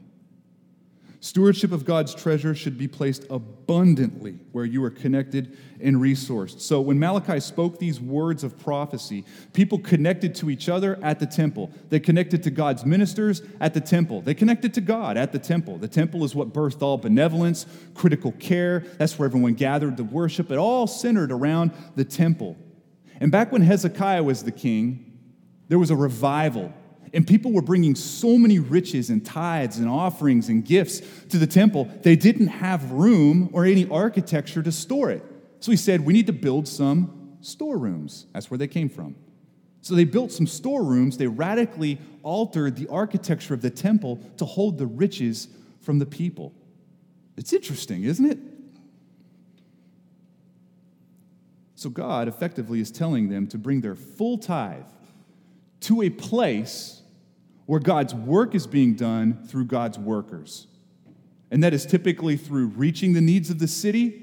[1.24, 6.60] Stewardship of God's treasure should be placed abundantly where you are connected and resourced.
[6.60, 11.26] So when Malachi spoke these words of prophecy, people connected to each other at the
[11.26, 11.72] temple.
[11.88, 14.20] They connected to God's ministers at the temple.
[14.20, 15.78] They connected to God at the temple.
[15.78, 18.82] The temple is what birthed all benevolence, critical care.
[18.98, 20.52] That's where everyone gathered to worship.
[20.52, 22.58] It all centered around the temple.
[23.22, 25.18] And back when Hezekiah was the king,
[25.70, 26.74] there was a revival
[27.14, 31.46] and people were bringing so many riches and tithes and offerings and gifts to the
[31.46, 35.24] temple, they didn't have room or any architecture to store it.
[35.60, 38.26] So he said, We need to build some storerooms.
[38.34, 39.16] That's where they came from.
[39.82, 41.18] So they built some storerooms.
[41.18, 45.50] They radically altered the architecture of the temple to hold the riches
[45.82, 46.54] from the people.
[47.38, 48.40] It's interesting, isn't it?
[51.76, 54.86] So God effectively is telling them to bring their full tithe
[55.82, 57.03] to a place
[57.66, 60.68] where God's work is being done through God's workers.
[61.52, 64.20] And that is typically through reaching the needs of the city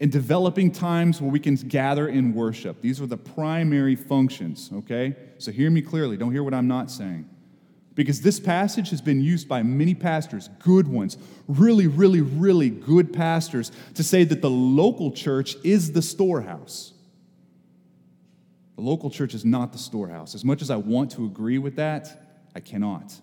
[0.00, 2.80] and developing times where we can gather in worship.
[2.80, 5.14] These are the primary functions, okay?
[5.38, 6.16] So hear me clearly.
[6.16, 7.28] Don't hear what I'm not saying.
[7.94, 13.12] Because this passage has been used by many pastors, good ones, really, really, really good
[13.12, 16.94] pastors, to say that the local church is the storehouse.
[18.76, 20.34] The local church is not the storehouse.
[20.34, 23.20] As much as I want to agree with that, I cannot.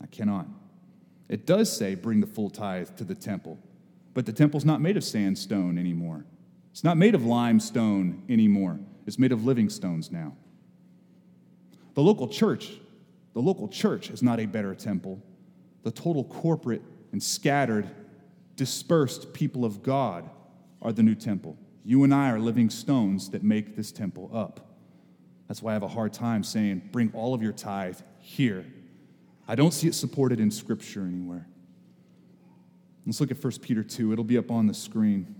[0.00, 0.46] I cannot.
[1.28, 3.58] It does say, bring the full tithe to the temple,
[4.14, 6.24] but the temple's not made of sandstone anymore.
[6.70, 8.78] It's not made of limestone anymore.
[9.06, 10.34] It's made of living stones now.
[11.94, 12.72] The local church,
[13.34, 15.22] the local church is not a better temple.
[15.82, 17.88] The total corporate and scattered,
[18.56, 20.28] dispersed people of God
[20.80, 21.56] are the new temple.
[21.84, 24.71] You and I are living stones that make this temple up.
[25.52, 28.64] That's why I have a hard time saying, bring all of your tithe here.
[29.46, 31.46] I don't see it supported in Scripture anywhere.
[33.04, 34.14] Let's look at 1 Peter 2.
[34.14, 35.34] It'll be up on the screen.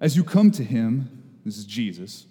[0.00, 2.26] As you come to him, this is Jesus,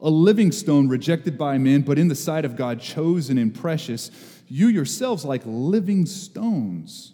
[0.00, 4.10] a living stone rejected by men, but in the sight of God chosen and precious,
[4.48, 7.12] you yourselves, like living stones,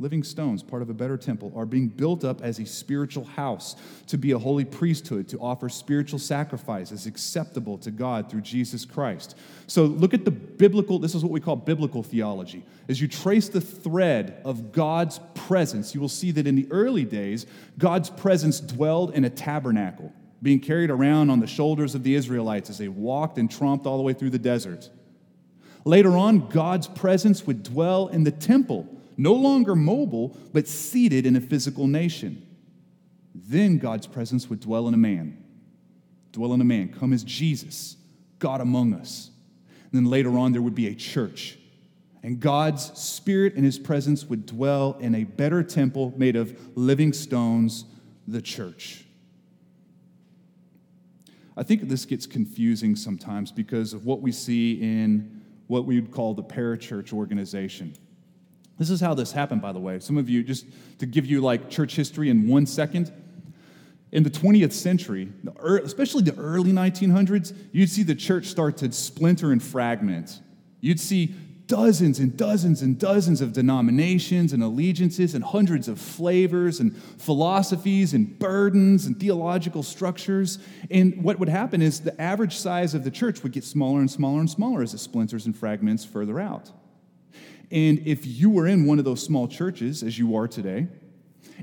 [0.00, 3.76] living stones, part of a better temple, are being built up as a spiritual house
[4.06, 9.36] to be a holy priesthood, to offer spiritual sacrifices acceptable to God through Jesus Christ.
[9.66, 12.64] So look at the biblical, this is what we call biblical theology.
[12.88, 17.04] As you trace the thread of God's presence, you will see that in the early
[17.04, 17.44] days,
[17.78, 20.12] God's presence dwelled in a tabernacle.
[20.42, 23.96] being carried around on the shoulders of the Israelites as they walked and tromped all
[23.96, 24.88] the way through the desert.
[25.84, 28.86] Later on, God's presence would dwell in the temple,
[29.20, 32.46] no longer mobile, but seated in a physical nation.
[33.34, 35.44] Then God's presence would dwell in a man.
[36.32, 37.96] Dwell in a man, come as Jesus,
[38.38, 39.30] God among us.
[39.68, 41.58] And then later on, there would be a church.
[42.22, 47.12] And God's spirit and his presence would dwell in a better temple made of living
[47.12, 47.84] stones,
[48.26, 49.04] the church.
[51.58, 56.10] I think this gets confusing sometimes because of what we see in what we would
[56.10, 57.94] call the parachurch organization.
[58.80, 59.98] This is how this happened, by the way.
[59.98, 60.64] Some of you, just
[61.00, 63.12] to give you like church history in one second,
[64.10, 65.30] in the 20th century,
[65.84, 70.40] especially the early 1900s, you'd see the church start to splinter and fragment.
[70.80, 71.34] You'd see
[71.66, 78.14] dozens and dozens and dozens of denominations and allegiances and hundreds of flavors and philosophies
[78.14, 80.58] and burdens and theological structures.
[80.90, 84.10] And what would happen is the average size of the church would get smaller and
[84.10, 86.70] smaller and smaller as it splinters and fragments further out.
[87.70, 90.88] And if you were in one of those small churches, as you are today,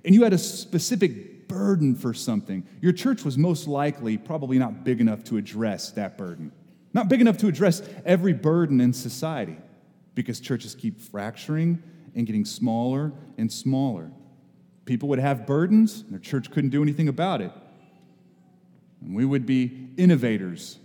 [0.06, 4.84] and you had a specific burden for something, your church was most likely probably not
[4.84, 6.52] big enough to address that burden,
[6.94, 9.58] not big enough to address every burden in society
[10.16, 11.82] because churches keep fracturing
[12.16, 14.12] and getting smaller and smaller.
[14.86, 17.52] People would have burdens, and their church couldn't do anything about it.
[19.02, 20.80] And we would be innovators,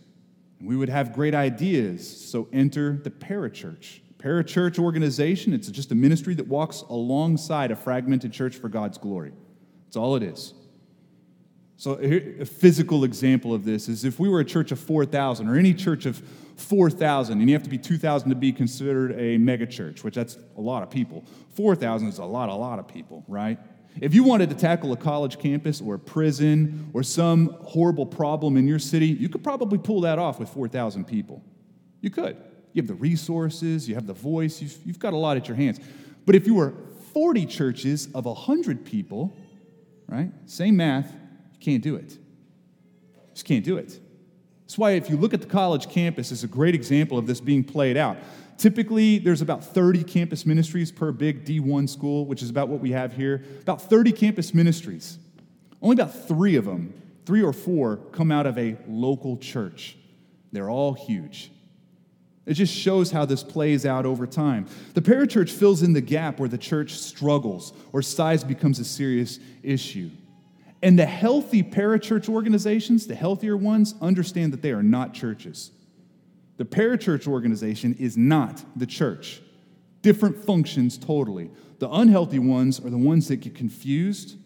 [0.58, 2.30] and we would have great ideas.
[2.30, 4.00] So enter the parachurch.
[4.22, 9.32] Parachurch organization, it's just a ministry that walks alongside a fragmented church for God's glory.
[9.86, 10.54] That's all it is.
[11.76, 15.56] So, a physical example of this is if we were a church of 4,000 or
[15.56, 16.22] any church of
[16.54, 20.60] 4,000, and you have to be 2,000 to be considered a megachurch, which that's a
[20.60, 21.24] lot of people.
[21.54, 23.58] 4,000 is a lot, a lot of people, right?
[24.00, 28.56] If you wanted to tackle a college campus or a prison or some horrible problem
[28.56, 31.42] in your city, you could probably pull that off with 4,000 people.
[32.00, 32.36] You could.
[32.72, 35.56] You have the resources, you have the voice, you've, you've got a lot at your
[35.56, 35.78] hands.
[36.24, 36.72] But if you were
[37.12, 39.36] 40 churches of 100 people,
[40.08, 41.12] right, same math,
[41.52, 42.16] you can't do it.
[43.34, 43.98] Just can't do it.
[44.72, 47.40] That's why, if you look at the college campus, it's a great example of this
[47.40, 48.16] being played out.
[48.56, 52.92] Typically, there's about 30 campus ministries per big D1 school, which is about what we
[52.92, 53.44] have here.
[53.60, 55.18] About 30 campus ministries.
[55.82, 56.94] Only about three of them,
[57.26, 59.98] three or four, come out of a local church.
[60.52, 61.50] They're all huge.
[62.44, 64.66] It just shows how this plays out over time.
[64.94, 69.38] The parachurch fills in the gap where the church struggles or size becomes a serious
[69.62, 70.10] issue.
[70.82, 75.70] And the healthy parachurch organizations, the healthier ones, understand that they are not churches.
[76.56, 79.40] The parachurch organization is not the church.
[80.02, 81.50] Different functions totally.
[81.78, 84.36] The unhealthy ones are the ones that get confused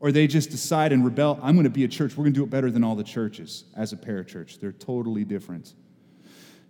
[0.00, 2.16] or they just decide and rebel I'm going to be a church.
[2.16, 4.60] We're going to do it better than all the churches as a parachurch.
[4.60, 5.74] They're totally different.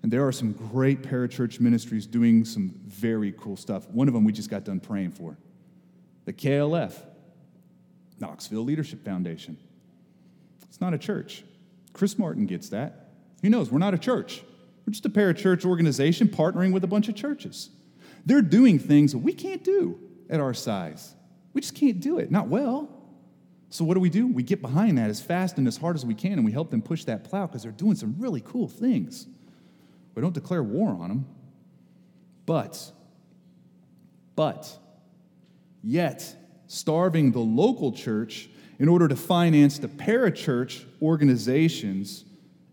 [0.02, 3.88] And there are some great parachurch ministries doing some very cool stuff.
[3.90, 5.36] One of them we just got done praying for
[6.24, 6.92] the KLF,
[8.20, 9.56] Knoxville Leadership Foundation.
[10.68, 11.42] It's not a church.
[11.92, 13.08] Chris Martin gets that.
[13.42, 14.42] He knows we're not a church.
[14.86, 17.70] We're just a parachurch organization partnering with a bunch of churches.
[18.26, 21.14] They're doing things we can't do at our size.
[21.54, 22.88] We just can't do it, not well.
[23.70, 24.26] So, what do we do?
[24.26, 26.70] We get behind that as fast and as hard as we can, and we help
[26.70, 29.26] them push that plow because they're doing some really cool things.
[30.18, 31.26] We don't declare war on them.
[32.44, 32.90] But,
[34.34, 34.68] but,
[35.80, 36.34] yet,
[36.66, 38.50] starving the local church
[38.80, 42.24] in order to finance the parachurch organizations,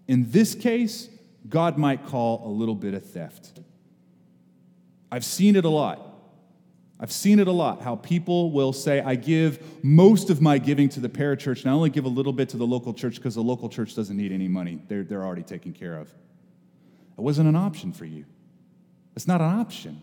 [0.08, 1.08] in this case,
[1.48, 3.60] God might call a little bit of theft.
[5.12, 6.02] I've seen it a lot.
[7.00, 10.90] I've seen it a lot how people will say, I give most of my giving
[10.90, 13.36] to the parachurch, and I only give a little bit to the local church because
[13.36, 14.82] the local church doesn't need any money.
[14.88, 16.12] They're, they're already taken care of.
[17.16, 18.26] That wasn't an option for you.
[19.16, 20.02] It's not an option.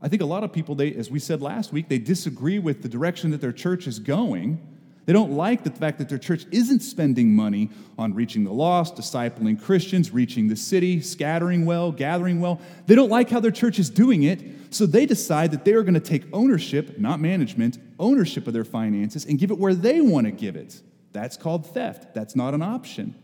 [0.00, 2.82] I think a lot of people, they, as we said last week, they disagree with
[2.82, 4.60] the direction that their church is going.
[5.04, 8.96] They don't like the fact that their church isn't spending money on reaching the lost,
[8.96, 12.60] discipling Christians, reaching the city, scattering well, gathering well.
[12.86, 14.42] They don't like how their church is doing it,
[14.74, 18.64] so they decide that they are going to take ownership, not management, ownership of their
[18.64, 20.80] finances and give it where they want to give it.
[21.12, 22.14] That's called theft.
[22.14, 23.14] That's not an option.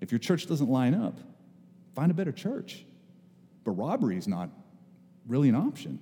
[0.00, 1.18] If your church doesn't line up,
[1.94, 2.84] find a better church.
[3.64, 4.50] But robbery is not
[5.26, 5.98] really an option.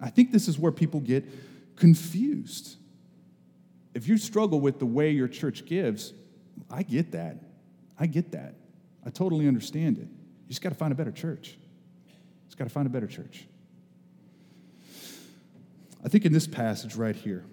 [0.00, 1.24] I think this is where people get
[1.76, 2.76] confused.
[3.94, 6.12] If you struggle with the way your church gives,
[6.70, 7.38] I get that.
[7.98, 8.54] I get that.
[9.04, 10.08] I totally understand it.
[10.08, 11.56] You just got to find a better church.
[12.08, 12.14] You
[12.46, 13.46] Just got to find a better church.
[16.04, 17.44] I think in this passage right here,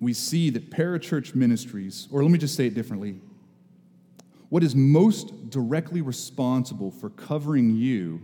[0.00, 3.18] we see that parachurch ministries, or let me just say it differently,
[4.48, 8.20] what is most directly responsible for covering you,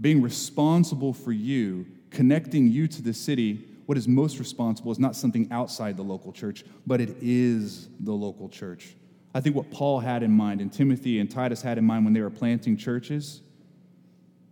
[0.00, 5.16] being responsible for you, connecting you to the city, what is most responsible is not
[5.16, 8.94] something outside the local church, but it is the local church.
[9.34, 12.14] I think what Paul had in mind and Timothy and Titus had in mind when
[12.14, 13.40] they were planting churches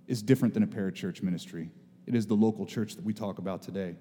[0.06, 1.70] is different than a parachurch ministry.
[2.06, 3.94] It is the local church that we talk about today.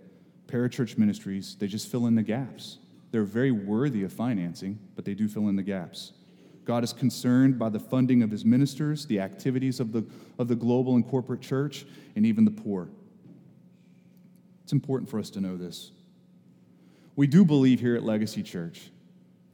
[0.48, 2.80] Parachurch ministries, they just fill in the gaps.
[3.12, 6.14] They're very worthy of financing, but they do fill in the gaps.
[6.70, 10.06] God is concerned by the funding of his ministers, the activities of the,
[10.38, 11.84] of the global and corporate church,
[12.16, 12.88] and even the poor.
[14.62, 15.90] It's important for us to know this.
[17.16, 18.92] We do believe here at Legacy Church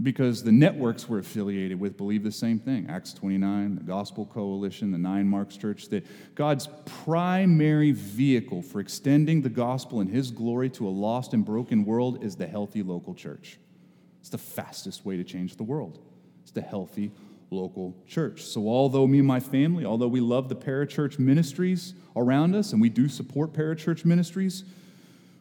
[0.03, 4.91] because the networks we're affiliated with believe the same thing Acts 29, the Gospel Coalition,
[4.91, 6.05] the Nine Marks Church, that
[6.35, 6.67] God's
[7.05, 12.21] primary vehicle for extending the gospel and His glory to a lost and broken world
[12.25, 13.57] is the healthy local church.
[14.19, 16.01] It's the fastest way to change the world.
[16.45, 17.11] It's the healthy
[17.49, 18.43] local church.
[18.43, 22.79] So, although me and my family, although we love the parachurch ministries around us and
[22.79, 24.63] we do support parachurch ministries,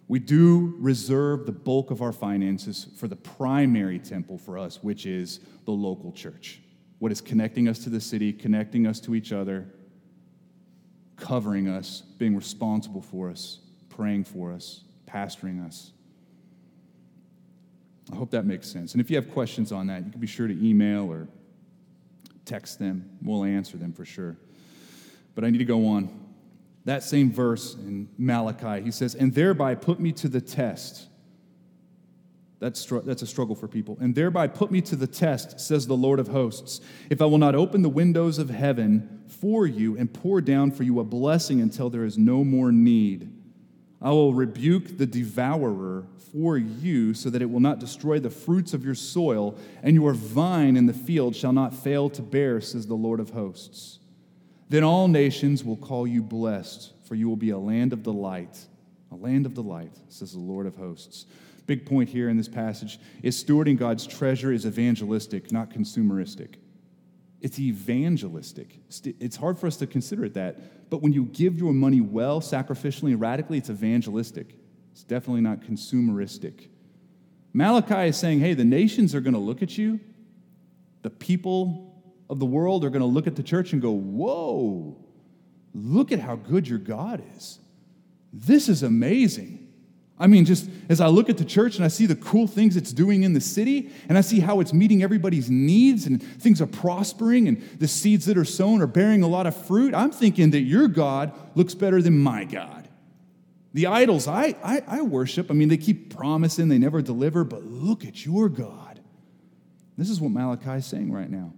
[0.08, 5.04] we do reserve the bulk of our finances for the primary temple for us, which
[5.04, 6.62] is the local church.
[7.00, 9.66] What is connecting us to the city, connecting us to each other,
[11.16, 13.58] covering us, being responsible for us,
[13.90, 15.92] praying for us, pastoring us.
[18.12, 18.92] I hope that makes sense.
[18.92, 21.28] And if you have questions on that, you can be sure to email or
[22.44, 23.10] text them.
[23.22, 24.36] We'll answer them for sure.
[25.34, 26.24] But I need to go on
[26.84, 31.08] that same verse in Malachi, he says, and thereby put me to the test.
[32.60, 33.98] That's, that's a struggle for people.
[34.00, 36.80] And thereby put me to the test, says the Lord of hosts,
[37.10, 40.82] if I will not open the windows of heaven for you and pour down for
[40.82, 43.33] you a blessing until there is no more need.
[44.04, 48.74] I will rebuke the devourer for you so that it will not destroy the fruits
[48.74, 52.86] of your soil, and your vine in the field shall not fail to bear, says
[52.86, 54.00] the Lord of hosts.
[54.68, 58.66] Then all nations will call you blessed, for you will be a land of delight.
[59.10, 61.24] A land of delight, says the Lord of hosts.
[61.66, 66.56] Big point here in this passage is stewarding God's treasure is evangelistic, not consumeristic.
[67.44, 68.78] It's evangelistic.
[69.20, 72.40] It's hard for us to consider it that, but when you give your money well,
[72.40, 74.56] sacrificially, and radically, it's evangelistic.
[74.92, 76.68] It's definitely not consumeristic.
[77.52, 80.00] Malachi is saying, hey, the nations are going to look at you,
[81.02, 84.96] the people of the world are going to look at the church and go, Whoa,
[85.74, 87.58] look at how good your God is.
[88.32, 89.63] This is amazing.
[90.18, 92.76] I mean, just as I look at the church and I see the cool things
[92.76, 96.62] it's doing in the city, and I see how it's meeting everybody's needs and things
[96.62, 100.12] are prospering and the seeds that are sown are bearing a lot of fruit, I'm
[100.12, 102.88] thinking that your God looks better than my God.
[103.72, 107.64] The idols I, I, I worship, I mean, they keep promising, they never deliver, but
[107.64, 109.00] look at your God.
[109.98, 111.52] This is what Malachi is saying right now.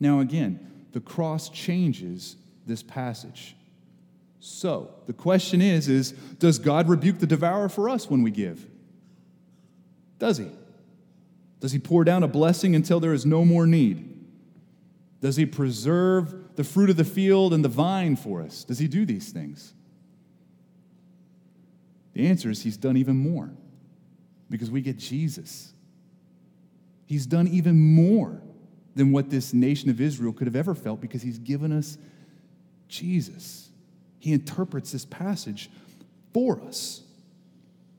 [0.00, 2.36] Now, again, the cross changes
[2.66, 3.54] this passage.
[4.48, 8.64] So, the question is, is does God rebuke the devourer for us when we give?
[10.20, 10.46] Does he?
[11.58, 14.24] Does he pour down a blessing until there is no more need?
[15.20, 18.62] Does he preserve the fruit of the field and the vine for us?
[18.62, 19.74] Does he do these things?
[22.12, 23.50] The answer is he's done even more
[24.48, 25.72] because we get Jesus.
[27.04, 28.40] He's done even more
[28.94, 31.98] than what this nation of Israel could have ever felt because he's given us
[32.86, 33.65] Jesus.
[34.18, 35.70] He interprets this passage
[36.32, 37.02] for us.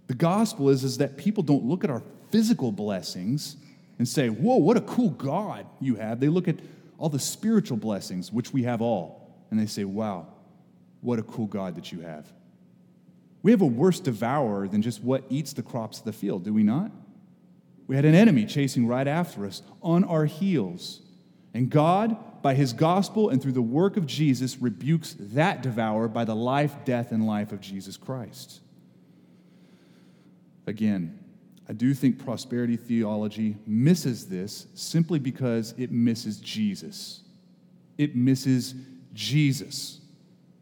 [0.07, 3.57] The gospel is, is that people don't look at our physical blessings
[3.99, 6.19] and say, Whoa, what a cool God you have.
[6.19, 6.57] They look at
[6.97, 10.27] all the spiritual blessings, which we have all, and they say, Wow,
[11.01, 12.25] what a cool God that you have.
[13.43, 16.53] We have a worse devourer than just what eats the crops of the field, do
[16.53, 16.91] we not?
[17.87, 20.99] We had an enemy chasing right after us on our heels.
[21.53, 26.23] And God, by his gospel and through the work of Jesus, rebukes that devourer by
[26.23, 28.61] the life, death, and life of Jesus Christ.
[30.65, 31.19] Again,
[31.67, 37.19] I do think prosperity theology misses this simply because it misses Jesus.
[37.97, 38.73] It misses
[39.11, 39.99] Jesus.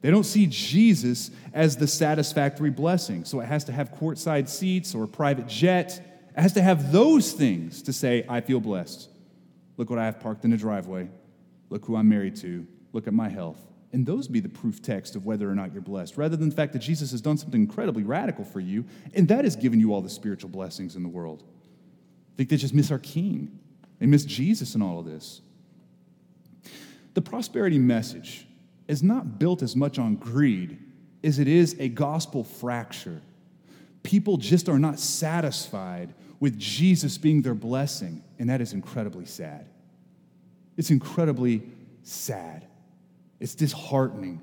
[0.01, 3.25] They don't see Jesus as the satisfactory blessing.
[3.25, 6.01] So it has to have courtside seats or a private jet
[6.35, 9.07] it has to have those things to say, I feel blessed.
[9.77, 11.09] Look what I have parked in the driveway.
[11.69, 12.65] Look who I'm married to.
[12.93, 13.59] Look at my health.
[13.93, 16.55] And those be the proof text of whether or not you're blessed, rather than the
[16.55, 19.93] fact that Jesus has done something incredibly radical for you, and that has given you
[19.93, 21.43] all the spiritual blessings in the world.
[22.33, 23.59] I think they just miss our King.
[23.99, 25.41] They miss Jesus in all of this.
[27.13, 28.45] The prosperity message
[28.87, 30.77] is not built as much on greed
[31.23, 33.21] as it is a gospel fracture
[34.05, 39.67] people just are not satisfied with Jesus being their blessing, and that is incredibly sad.
[40.77, 41.63] It's incredibly
[42.03, 42.67] sad.
[43.39, 44.41] It's disheartening.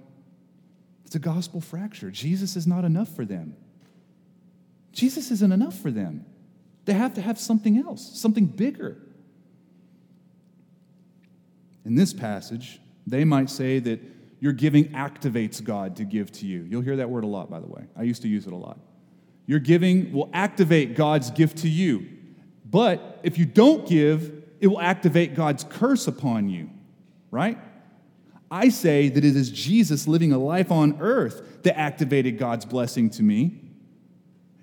[1.04, 2.10] It's a gospel fracture.
[2.10, 3.56] Jesus is not enough for them.
[4.92, 6.24] Jesus isn't enough for them.
[6.84, 8.98] They have to have something else, something bigger.
[11.84, 14.00] In this passage, they might say that
[14.40, 16.66] your giving activates God to give to you.
[16.68, 17.84] You'll hear that word a lot, by the way.
[17.96, 18.78] I used to use it a lot.
[19.46, 22.08] Your giving will activate God's gift to you.
[22.64, 26.70] But if you don't give, it will activate God's curse upon you,
[27.32, 27.58] right?
[28.48, 33.10] I say that it is Jesus living a life on earth that activated God's blessing
[33.10, 33.60] to me.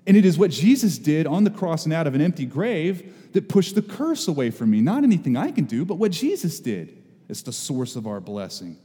[0.06, 3.14] And it is what Jesus did on the cross and out of an empty grave
[3.34, 4.80] that pushed the curse away from me.
[4.80, 6.96] Not anything I can do, but what Jesus did.
[7.28, 8.78] It's the source of our blessing.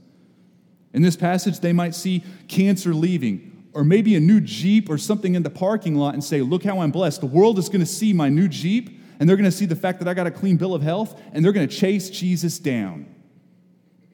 [0.94, 5.34] In this passage, they might see cancer leaving, or maybe a new Jeep or something
[5.34, 7.22] in the parking lot and say, Look how I'm blessed.
[7.22, 9.76] The world is going to see my new Jeep, and they're going to see the
[9.76, 12.60] fact that I got a clean bill of health, and they're going to chase Jesus
[12.60, 13.14] down.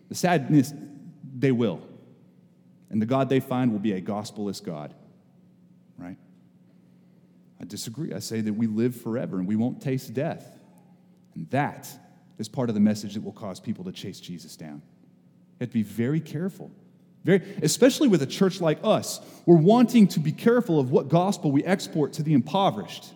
[0.09, 0.73] The sadness,
[1.37, 1.81] they will.
[2.89, 4.93] And the God they find will be a gospelless God,
[5.97, 6.17] right?
[7.61, 8.13] I disagree.
[8.13, 10.59] I say that we live forever and we won't taste death.
[11.35, 11.87] And that
[12.37, 14.81] is part of the message that will cause people to chase Jesus down.
[15.59, 16.71] You have to be very careful.
[17.23, 21.51] Very, especially with a church like us, we're wanting to be careful of what gospel
[21.51, 23.13] we export to the impoverished.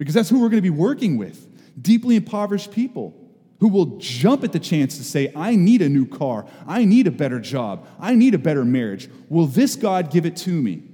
[0.00, 1.46] Because that's who we're going to be working with
[1.80, 3.14] deeply impoverished people
[3.58, 7.06] who will jump at the chance to say, I need a new car, I need
[7.06, 9.10] a better job, I need a better marriage.
[9.28, 10.84] Will this God give it to me?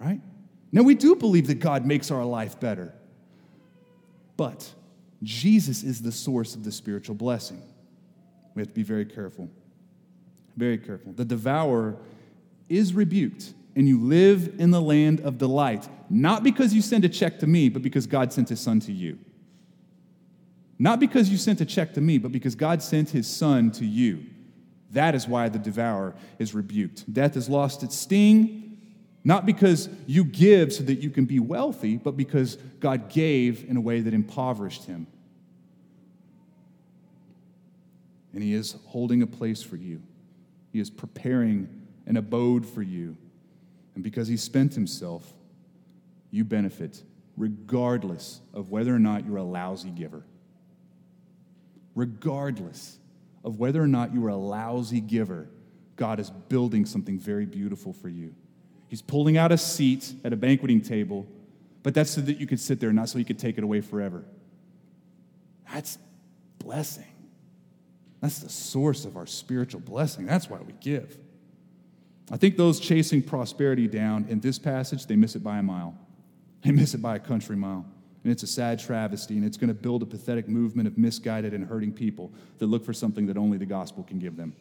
[0.00, 0.20] Right?
[0.72, 2.92] Now, we do believe that God makes our life better,
[4.36, 4.68] but
[5.22, 7.62] Jesus is the source of the spiritual blessing.
[8.56, 9.48] We have to be very careful.
[10.56, 11.12] Very careful.
[11.12, 11.98] The devourer
[12.68, 17.08] is rebuked, and you live in the land of delight, not because you send a
[17.08, 19.18] check to me, but because God sent his son to you.
[20.78, 23.84] Not because you sent a check to me, but because God sent his son to
[23.84, 24.24] you.
[24.90, 27.12] That is why the devourer is rebuked.
[27.12, 28.78] Death has lost its sting,
[29.24, 33.76] not because you give so that you can be wealthy, but because God gave in
[33.76, 35.06] a way that impoverished him.
[38.32, 40.02] And he is holding a place for you.
[40.72, 41.68] He is preparing
[42.06, 43.16] an abode for you.
[43.94, 45.32] And because he spent himself,
[46.30, 47.02] you benefit
[47.36, 50.24] regardless of whether or not you're a lousy giver.
[51.94, 52.98] Regardless
[53.44, 55.48] of whether or not you are a lousy giver,
[55.96, 58.34] God is building something very beautiful for you.
[58.88, 61.26] He's pulling out a seat at a banqueting table,
[61.82, 63.80] but that's so that you could sit there, not so he could take it away
[63.80, 64.24] forever.
[65.72, 65.98] That's
[66.58, 67.12] blessing.
[68.20, 70.26] That's the source of our spiritual blessing.
[70.26, 71.16] That's why we give.
[72.30, 75.94] I think those chasing prosperity down in this passage, they miss it by a mile.
[76.62, 77.84] They miss it by a country mile.
[78.22, 81.52] And it's a sad travesty, and it's going to build a pathetic movement of misguided
[81.52, 84.56] and hurting people that look for something that only the gospel can give them.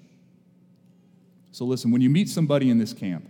[1.53, 3.25] So, listen, when you meet somebody in this camp,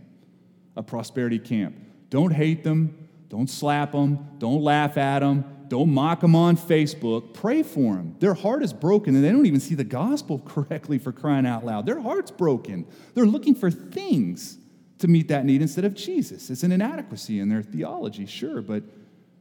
[0.76, 1.76] a prosperity camp,
[2.10, 7.34] don't hate them, don't slap them, don't laugh at them, don't mock them on Facebook.
[7.34, 8.16] Pray for them.
[8.20, 11.66] Their heart is broken and they don't even see the gospel correctly for crying out
[11.66, 11.88] loud.
[11.88, 12.86] Their heart's broken.
[13.16, 14.60] They're looking for things
[15.00, 16.52] to meet that need instead of Jesus.
[16.52, 18.84] It's an inadequacy in their theology, sure, but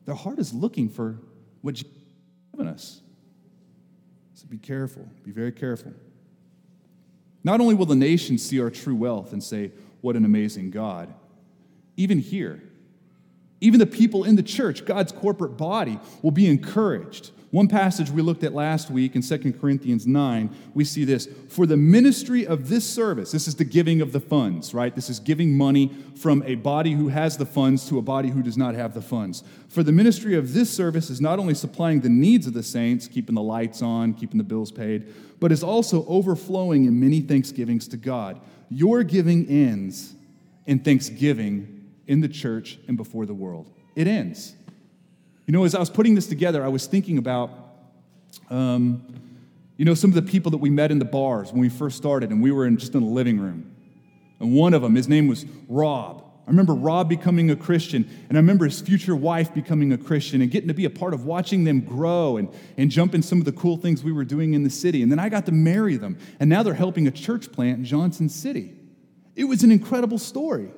[0.07, 1.19] their heart is looking for
[1.61, 3.03] what Jesus has given us.
[4.33, 5.07] So be careful.
[5.25, 5.93] Be very careful.
[7.45, 9.71] Not only will the nations see our true wealth and say,
[10.01, 11.13] What an amazing God,
[11.99, 12.63] even here,
[13.63, 17.31] even the people in the church, God's corporate body, will be encouraged.
[17.53, 21.29] One passage we looked at last week in 2 Corinthians 9, we see this.
[21.49, 24.93] For the ministry of this service, this is the giving of the funds, right?
[24.95, 28.43] This is giving money from a body who has the funds to a body who
[28.43, 29.45] does not have the funds.
[29.69, 33.07] For the ministry of this service is not only supplying the needs of the saints,
[33.07, 37.87] keeping the lights on, keeping the bills paid, but is also overflowing in many thanksgivings
[37.89, 38.41] to God.
[38.71, 40.15] Your giving ends
[40.67, 41.82] in thanksgiving
[42.13, 43.73] in the church and before the world.
[43.97, 44.55] It ends.
[45.47, 47.51] You know, as I was putting this together, I was thinking about,
[48.51, 49.03] um,
[49.79, 51.97] you know, some of the people that we met in the bars when we first
[51.97, 53.75] started, and we were in, just in a living room.
[54.41, 56.23] And one of them, his name was Rob.
[56.47, 60.43] I remember Rob becoming a Christian, and I remember his future wife becoming a Christian
[60.43, 63.39] and getting to be a part of watching them grow and, and jump in some
[63.39, 65.03] of the cool things we were doing in the city.
[65.03, 67.85] And then I got to marry them, and now they're helping a church plant in
[67.87, 68.75] Johnson City.
[69.35, 70.73] It was an incredible story.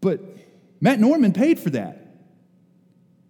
[0.00, 0.20] But
[0.80, 2.06] Matt Norman paid for that.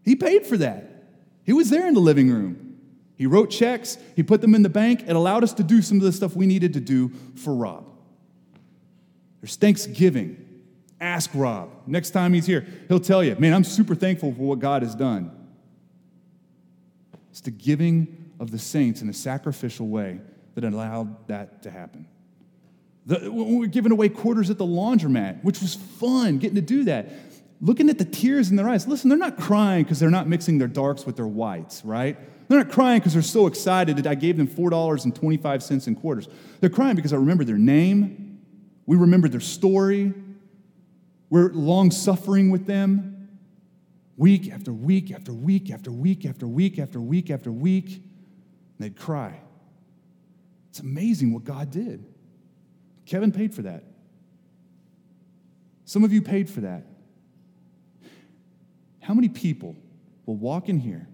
[0.04, 1.04] He paid for that.
[1.44, 2.78] He was there in the living room.
[3.16, 5.04] He wrote checks, he put them in the bank.
[5.06, 7.86] It allowed us to do some of the stuff we needed to do for Rob.
[9.40, 10.46] There's thanksgiving
[11.00, 11.70] Ask Rob.
[11.86, 14.94] Next time he's here, he'll tell you, man, I'm super thankful for what God has
[14.94, 15.30] done.
[17.30, 20.20] It's the giving of the saints in a sacrificial way
[20.54, 22.06] that allowed that to happen.
[23.06, 26.84] The, we were giving away quarters at the laundromat, which was fun getting to do
[26.84, 27.08] that.
[27.60, 28.86] Looking at the tears in their eyes.
[28.86, 32.18] Listen, they're not crying because they're not mixing their darks with their whites, right?
[32.48, 36.28] They're not crying because they're so excited that I gave them $4.25 in quarters.
[36.60, 38.40] They're crying because I remember their name,
[38.84, 40.12] we remember their story,
[41.30, 43.12] we're long suffering with them.
[44.16, 48.02] Week after week after week after week after week after week after week, And
[48.78, 49.40] they'd cry.
[50.70, 52.04] It's amazing what God did.
[53.06, 53.84] Kevin paid for that.
[55.84, 56.84] Some of you paid for that.
[59.00, 59.76] How many people
[60.26, 61.06] will walk in here,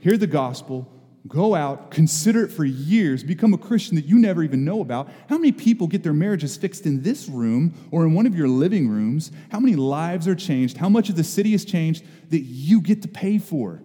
[0.00, 0.92] hear the gospel,
[1.28, 5.08] go out, consider it for years, become a Christian that you never even know about?
[5.28, 8.48] How many people get their marriages fixed in this room or in one of your
[8.48, 9.30] living rooms?
[9.50, 10.76] How many lives are changed?
[10.76, 13.80] How much of the city has changed that you get to pay for?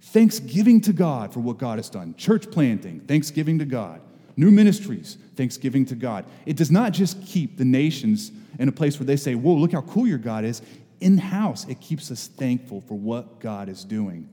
[0.00, 2.16] Thanksgiving to God for what God has done.
[2.16, 4.00] Church planting, thanksgiving to God.
[4.38, 6.24] New ministries, thanksgiving to God.
[6.46, 8.30] It does not just keep the nations
[8.60, 10.62] in a place where they say, Whoa, look how cool your God is.
[11.00, 14.28] In house, it keeps us thankful for what God is doing.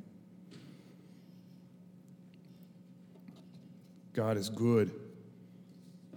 [4.13, 4.91] God is good.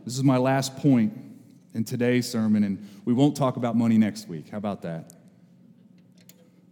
[0.05, 1.15] This is my last point
[1.73, 4.51] in today's sermon, and we won't talk about money next week.
[4.51, 5.15] How about that?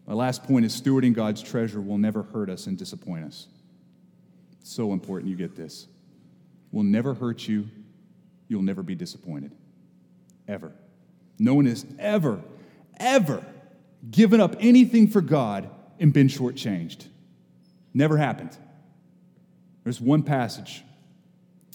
[0.06, 3.46] My last point is stewarding God's treasure will never hurt us and disappoint us.
[4.60, 5.88] It's so important you get this
[6.70, 7.68] will never hurt you.
[8.48, 9.52] You'll never be disappointed.
[10.46, 10.72] Ever.
[11.38, 12.40] No one has ever,
[12.98, 13.44] ever
[14.10, 17.06] given up anything for God and been shortchanged.
[17.92, 18.56] Never happened.
[19.84, 20.82] There's one passage.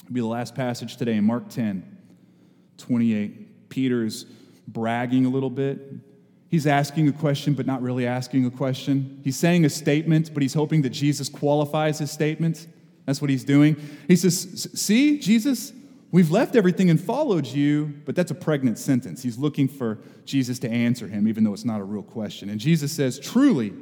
[0.03, 1.97] It'll be the last passage today in Mark 10,
[2.77, 3.69] 28.
[3.69, 4.25] Peter's
[4.67, 5.79] bragging a little bit.
[6.49, 9.21] He's asking a question, but not really asking a question.
[9.23, 12.67] He's saying a statement, but he's hoping that Jesus qualifies his statement.
[13.05, 13.75] That's what he's doing.
[14.07, 15.73] He says, See, Jesus,
[16.11, 19.23] we've left everything and followed you, but that's a pregnant sentence.
[19.23, 22.49] He's looking for Jesus to answer him, even though it's not a real question.
[22.49, 23.73] And Jesus says, Truly,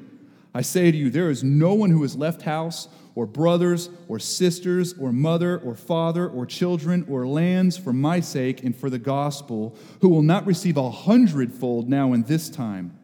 [0.53, 4.17] I say to you, there is no one who has left house or brothers or
[4.17, 8.99] sisters or mother or father or children or lands for my sake and for the
[8.99, 12.97] gospel who will not receive a hundredfold now in this time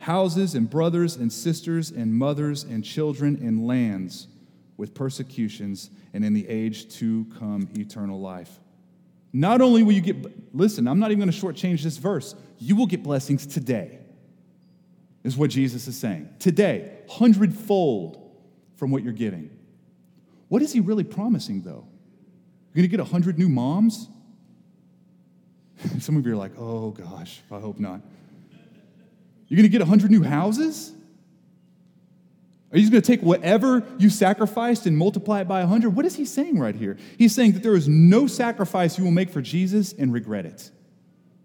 [0.00, 4.26] houses and brothers and sisters and mothers and children and lands
[4.76, 8.60] with persecutions, and in the age to come, eternal life.
[9.32, 12.76] Not only will you get, listen, I'm not even going to shortchange this verse, you
[12.76, 13.98] will get blessings today,
[15.24, 16.28] is what Jesus is saying.
[16.38, 18.18] Today, hundredfold
[18.76, 19.50] from what you're giving.
[20.48, 21.86] What is he really promising, though?
[22.74, 24.08] You're going to get a hundred new moms?
[26.00, 28.00] Some of you are like, oh gosh, I hope not.
[29.48, 30.92] You're going to get a hundred new houses?
[32.72, 35.90] Are you just going to take whatever you sacrificed and multiply it by 100?
[35.90, 36.96] What is he saying right here?
[37.18, 40.70] He's saying that there is no sacrifice you will make for Jesus and regret it.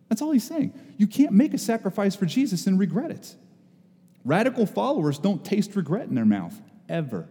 [0.08, 0.74] That's all he's saying.
[0.98, 3.36] You can't make a sacrifice for Jesus and regret it.
[4.24, 7.28] Radical followers don't taste regret in their mouth, ever.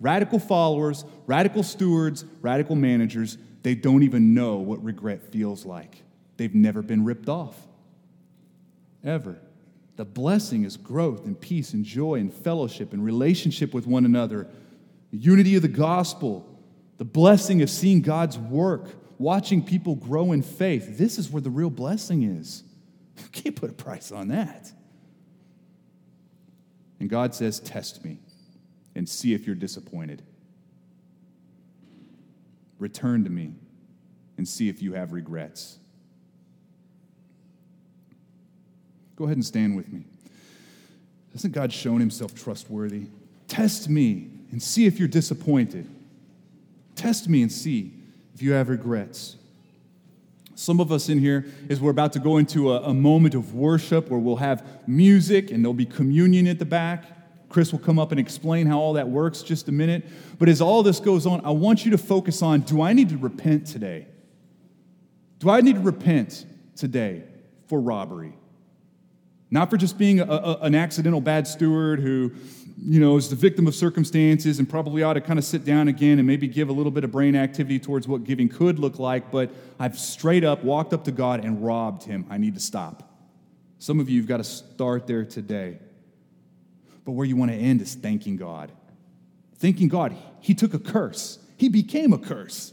[0.00, 6.02] Radical followers, radical stewards, radical managers, they don't even know what regret feels like.
[6.36, 7.56] They've never been ripped off,
[9.04, 9.38] ever.
[9.96, 14.48] The blessing is growth and peace and joy and fellowship and relationship with one another,
[15.10, 16.48] the unity of the gospel,
[16.98, 18.88] the blessing of seeing God's work,
[19.18, 20.96] watching people grow in faith.
[20.96, 22.62] This is where the real blessing is.
[23.18, 24.72] You can't put a price on that.
[26.98, 28.18] And God says, Test me
[28.94, 30.22] and see if you're disappointed.
[32.78, 33.54] Return to me
[34.36, 35.78] and see if you have regrets.
[39.22, 40.02] Go ahead and stand with me.
[41.32, 43.06] Hasn't God shown himself trustworthy?
[43.46, 45.88] Test me and see if you're disappointed.
[46.96, 47.92] Test me and see
[48.34, 49.36] if you have regrets.
[50.56, 53.54] Some of us in here, as we're about to go into a, a, moment of
[53.54, 57.04] worship where we'll have music and there'll be communion at the back.
[57.48, 60.04] Chris will come up and explain how all that works just a minute.
[60.40, 63.10] But as all this goes on, I want you to focus on do I need
[63.10, 64.08] to repent today?
[65.38, 66.44] Do I need to repent
[66.74, 67.22] today
[67.68, 68.32] for robbery?
[69.52, 72.32] Not for just being a, a, an accidental bad steward who,
[72.82, 75.88] you know, is the victim of circumstances and probably ought to kind of sit down
[75.88, 78.98] again and maybe give a little bit of brain activity towards what giving could look
[78.98, 82.24] like, but I've straight up walked up to God and robbed him.
[82.30, 83.10] I need to stop.
[83.78, 85.78] Some of you have got to start there today.
[87.04, 88.72] But where you want to end is thanking God.
[89.58, 92.72] Thanking God, He took a curse, He became a curse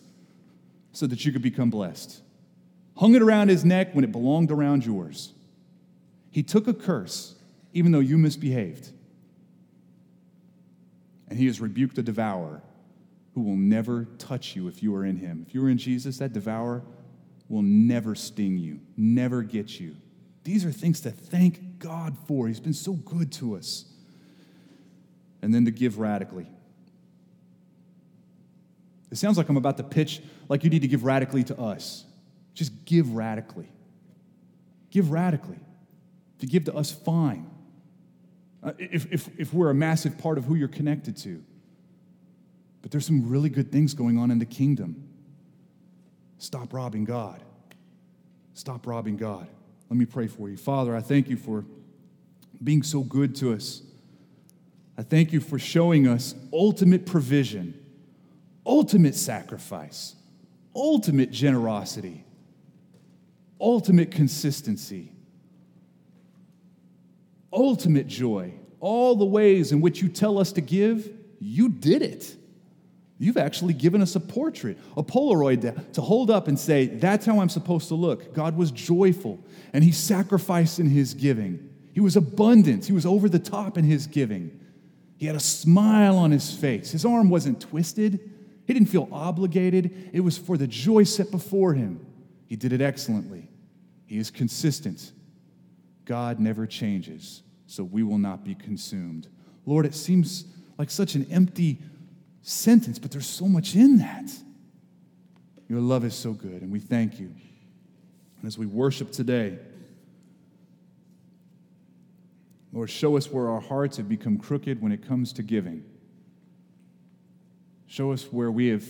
[0.93, 2.21] so that you could become blessed.
[2.95, 5.33] Hung it around His neck when it belonged around yours.
[6.31, 7.35] He took a curse,
[7.73, 8.91] even though you misbehaved.
[11.27, 12.61] And he has rebuked the devourer
[13.33, 15.45] who will never touch you if you are in him.
[15.47, 16.83] If you are in Jesus, that devourer
[17.47, 19.95] will never sting you, never get you.
[20.43, 22.47] These are things to thank God for.
[22.47, 23.85] He's been so good to us.
[25.41, 26.47] And then to give radically.
[29.11, 32.05] It sounds like I'm about to pitch like you need to give radically to us.
[32.53, 33.69] Just give radically.
[34.91, 35.59] Give radically.
[36.39, 37.49] To give to us, fine.
[38.61, 41.43] Uh, if, if, if we're a massive part of who you're connected to.
[42.81, 45.07] But there's some really good things going on in the kingdom.
[46.37, 47.41] Stop robbing God.
[48.53, 49.47] Stop robbing God.
[49.89, 50.57] Let me pray for you.
[50.57, 51.65] Father, I thank you for
[52.63, 53.81] being so good to us.
[54.97, 57.73] I thank you for showing us ultimate provision,
[58.65, 60.15] ultimate sacrifice,
[60.75, 62.25] ultimate generosity,
[63.59, 65.13] ultimate consistency,
[67.51, 68.53] ultimate joy.
[68.79, 72.35] All the ways in which you tell us to give, you did it.
[73.17, 77.41] You've actually given us a portrait, a Polaroid to hold up and say, That's how
[77.41, 78.33] I'm supposed to look.
[78.33, 79.39] God was joyful
[79.73, 81.69] and he sacrificed in his giving.
[81.93, 84.57] He was abundant, he was over the top in his giving.
[85.17, 86.91] He had a smile on his face.
[86.91, 88.21] His arm wasn't twisted,
[88.65, 90.11] he didn't feel obligated.
[90.13, 92.05] It was for the joy set before him.
[92.45, 93.49] He did it excellently.
[94.05, 95.11] He is consistent.
[96.09, 99.27] God never changes, so we will not be consumed.
[99.67, 100.45] Lord, it seems
[100.79, 101.77] like such an empty
[102.41, 104.31] sentence, but there's so much in that.
[105.67, 107.27] Your love is so good, and we thank you.
[107.27, 109.59] And as we worship today,
[112.73, 115.83] Lord, show us where our hearts have become crooked when it comes to giving.
[117.85, 118.83] Show us where we have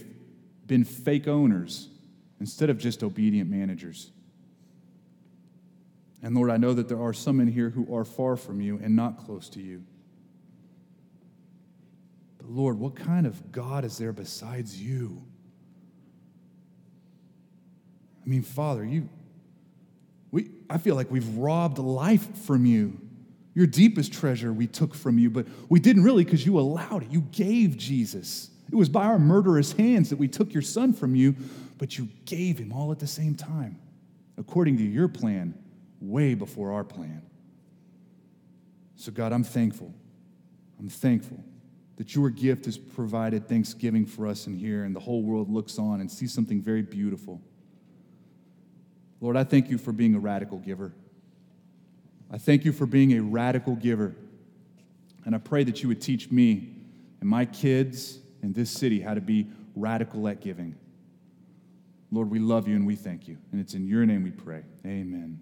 [0.67, 1.89] been fake owners
[2.39, 4.11] instead of just obedient managers.
[6.21, 8.79] And Lord, I know that there are some in here who are far from you
[8.83, 9.83] and not close to you.
[12.37, 15.23] But Lord, what kind of God is there besides you?
[18.25, 19.07] I mean, Father, you,
[20.31, 22.99] we, I feel like we've robbed life from you.
[23.55, 27.11] Your deepest treasure we took from you, but we didn't really because you allowed it.
[27.11, 28.51] You gave Jesus.
[28.71, 31.35] It was by our murderous hands that we took your son from you,
[31.77, 33.79] but you gave him all at the same time,
[34.37, 35.55] according to your plan,
[36.01, 37.21] way before our plan.
[38.95, 39.93] So, God, I'm thankful.
[40.79, 41.43] I'm thankful
[41.97, 45.77] that your gift has provided thanksgiving for us in here, and the whole world looks
[45.77, 47.41] on and sees something very beautiful.
[49.21, 50.93] Lord, I thank you for being a radical giver.
[52.31, 54.15] I thank you for being a radical giver.
[55.25, 56.73] And I pray that you would teach me
[57.19, 60.75] and my kids in this city how to be radical at giving.
[62.11, 63.37] Lord, we love you and we thank you.
[63.51, 64.63] And it's in your name we pray.
[64.85, 65.39] Amen.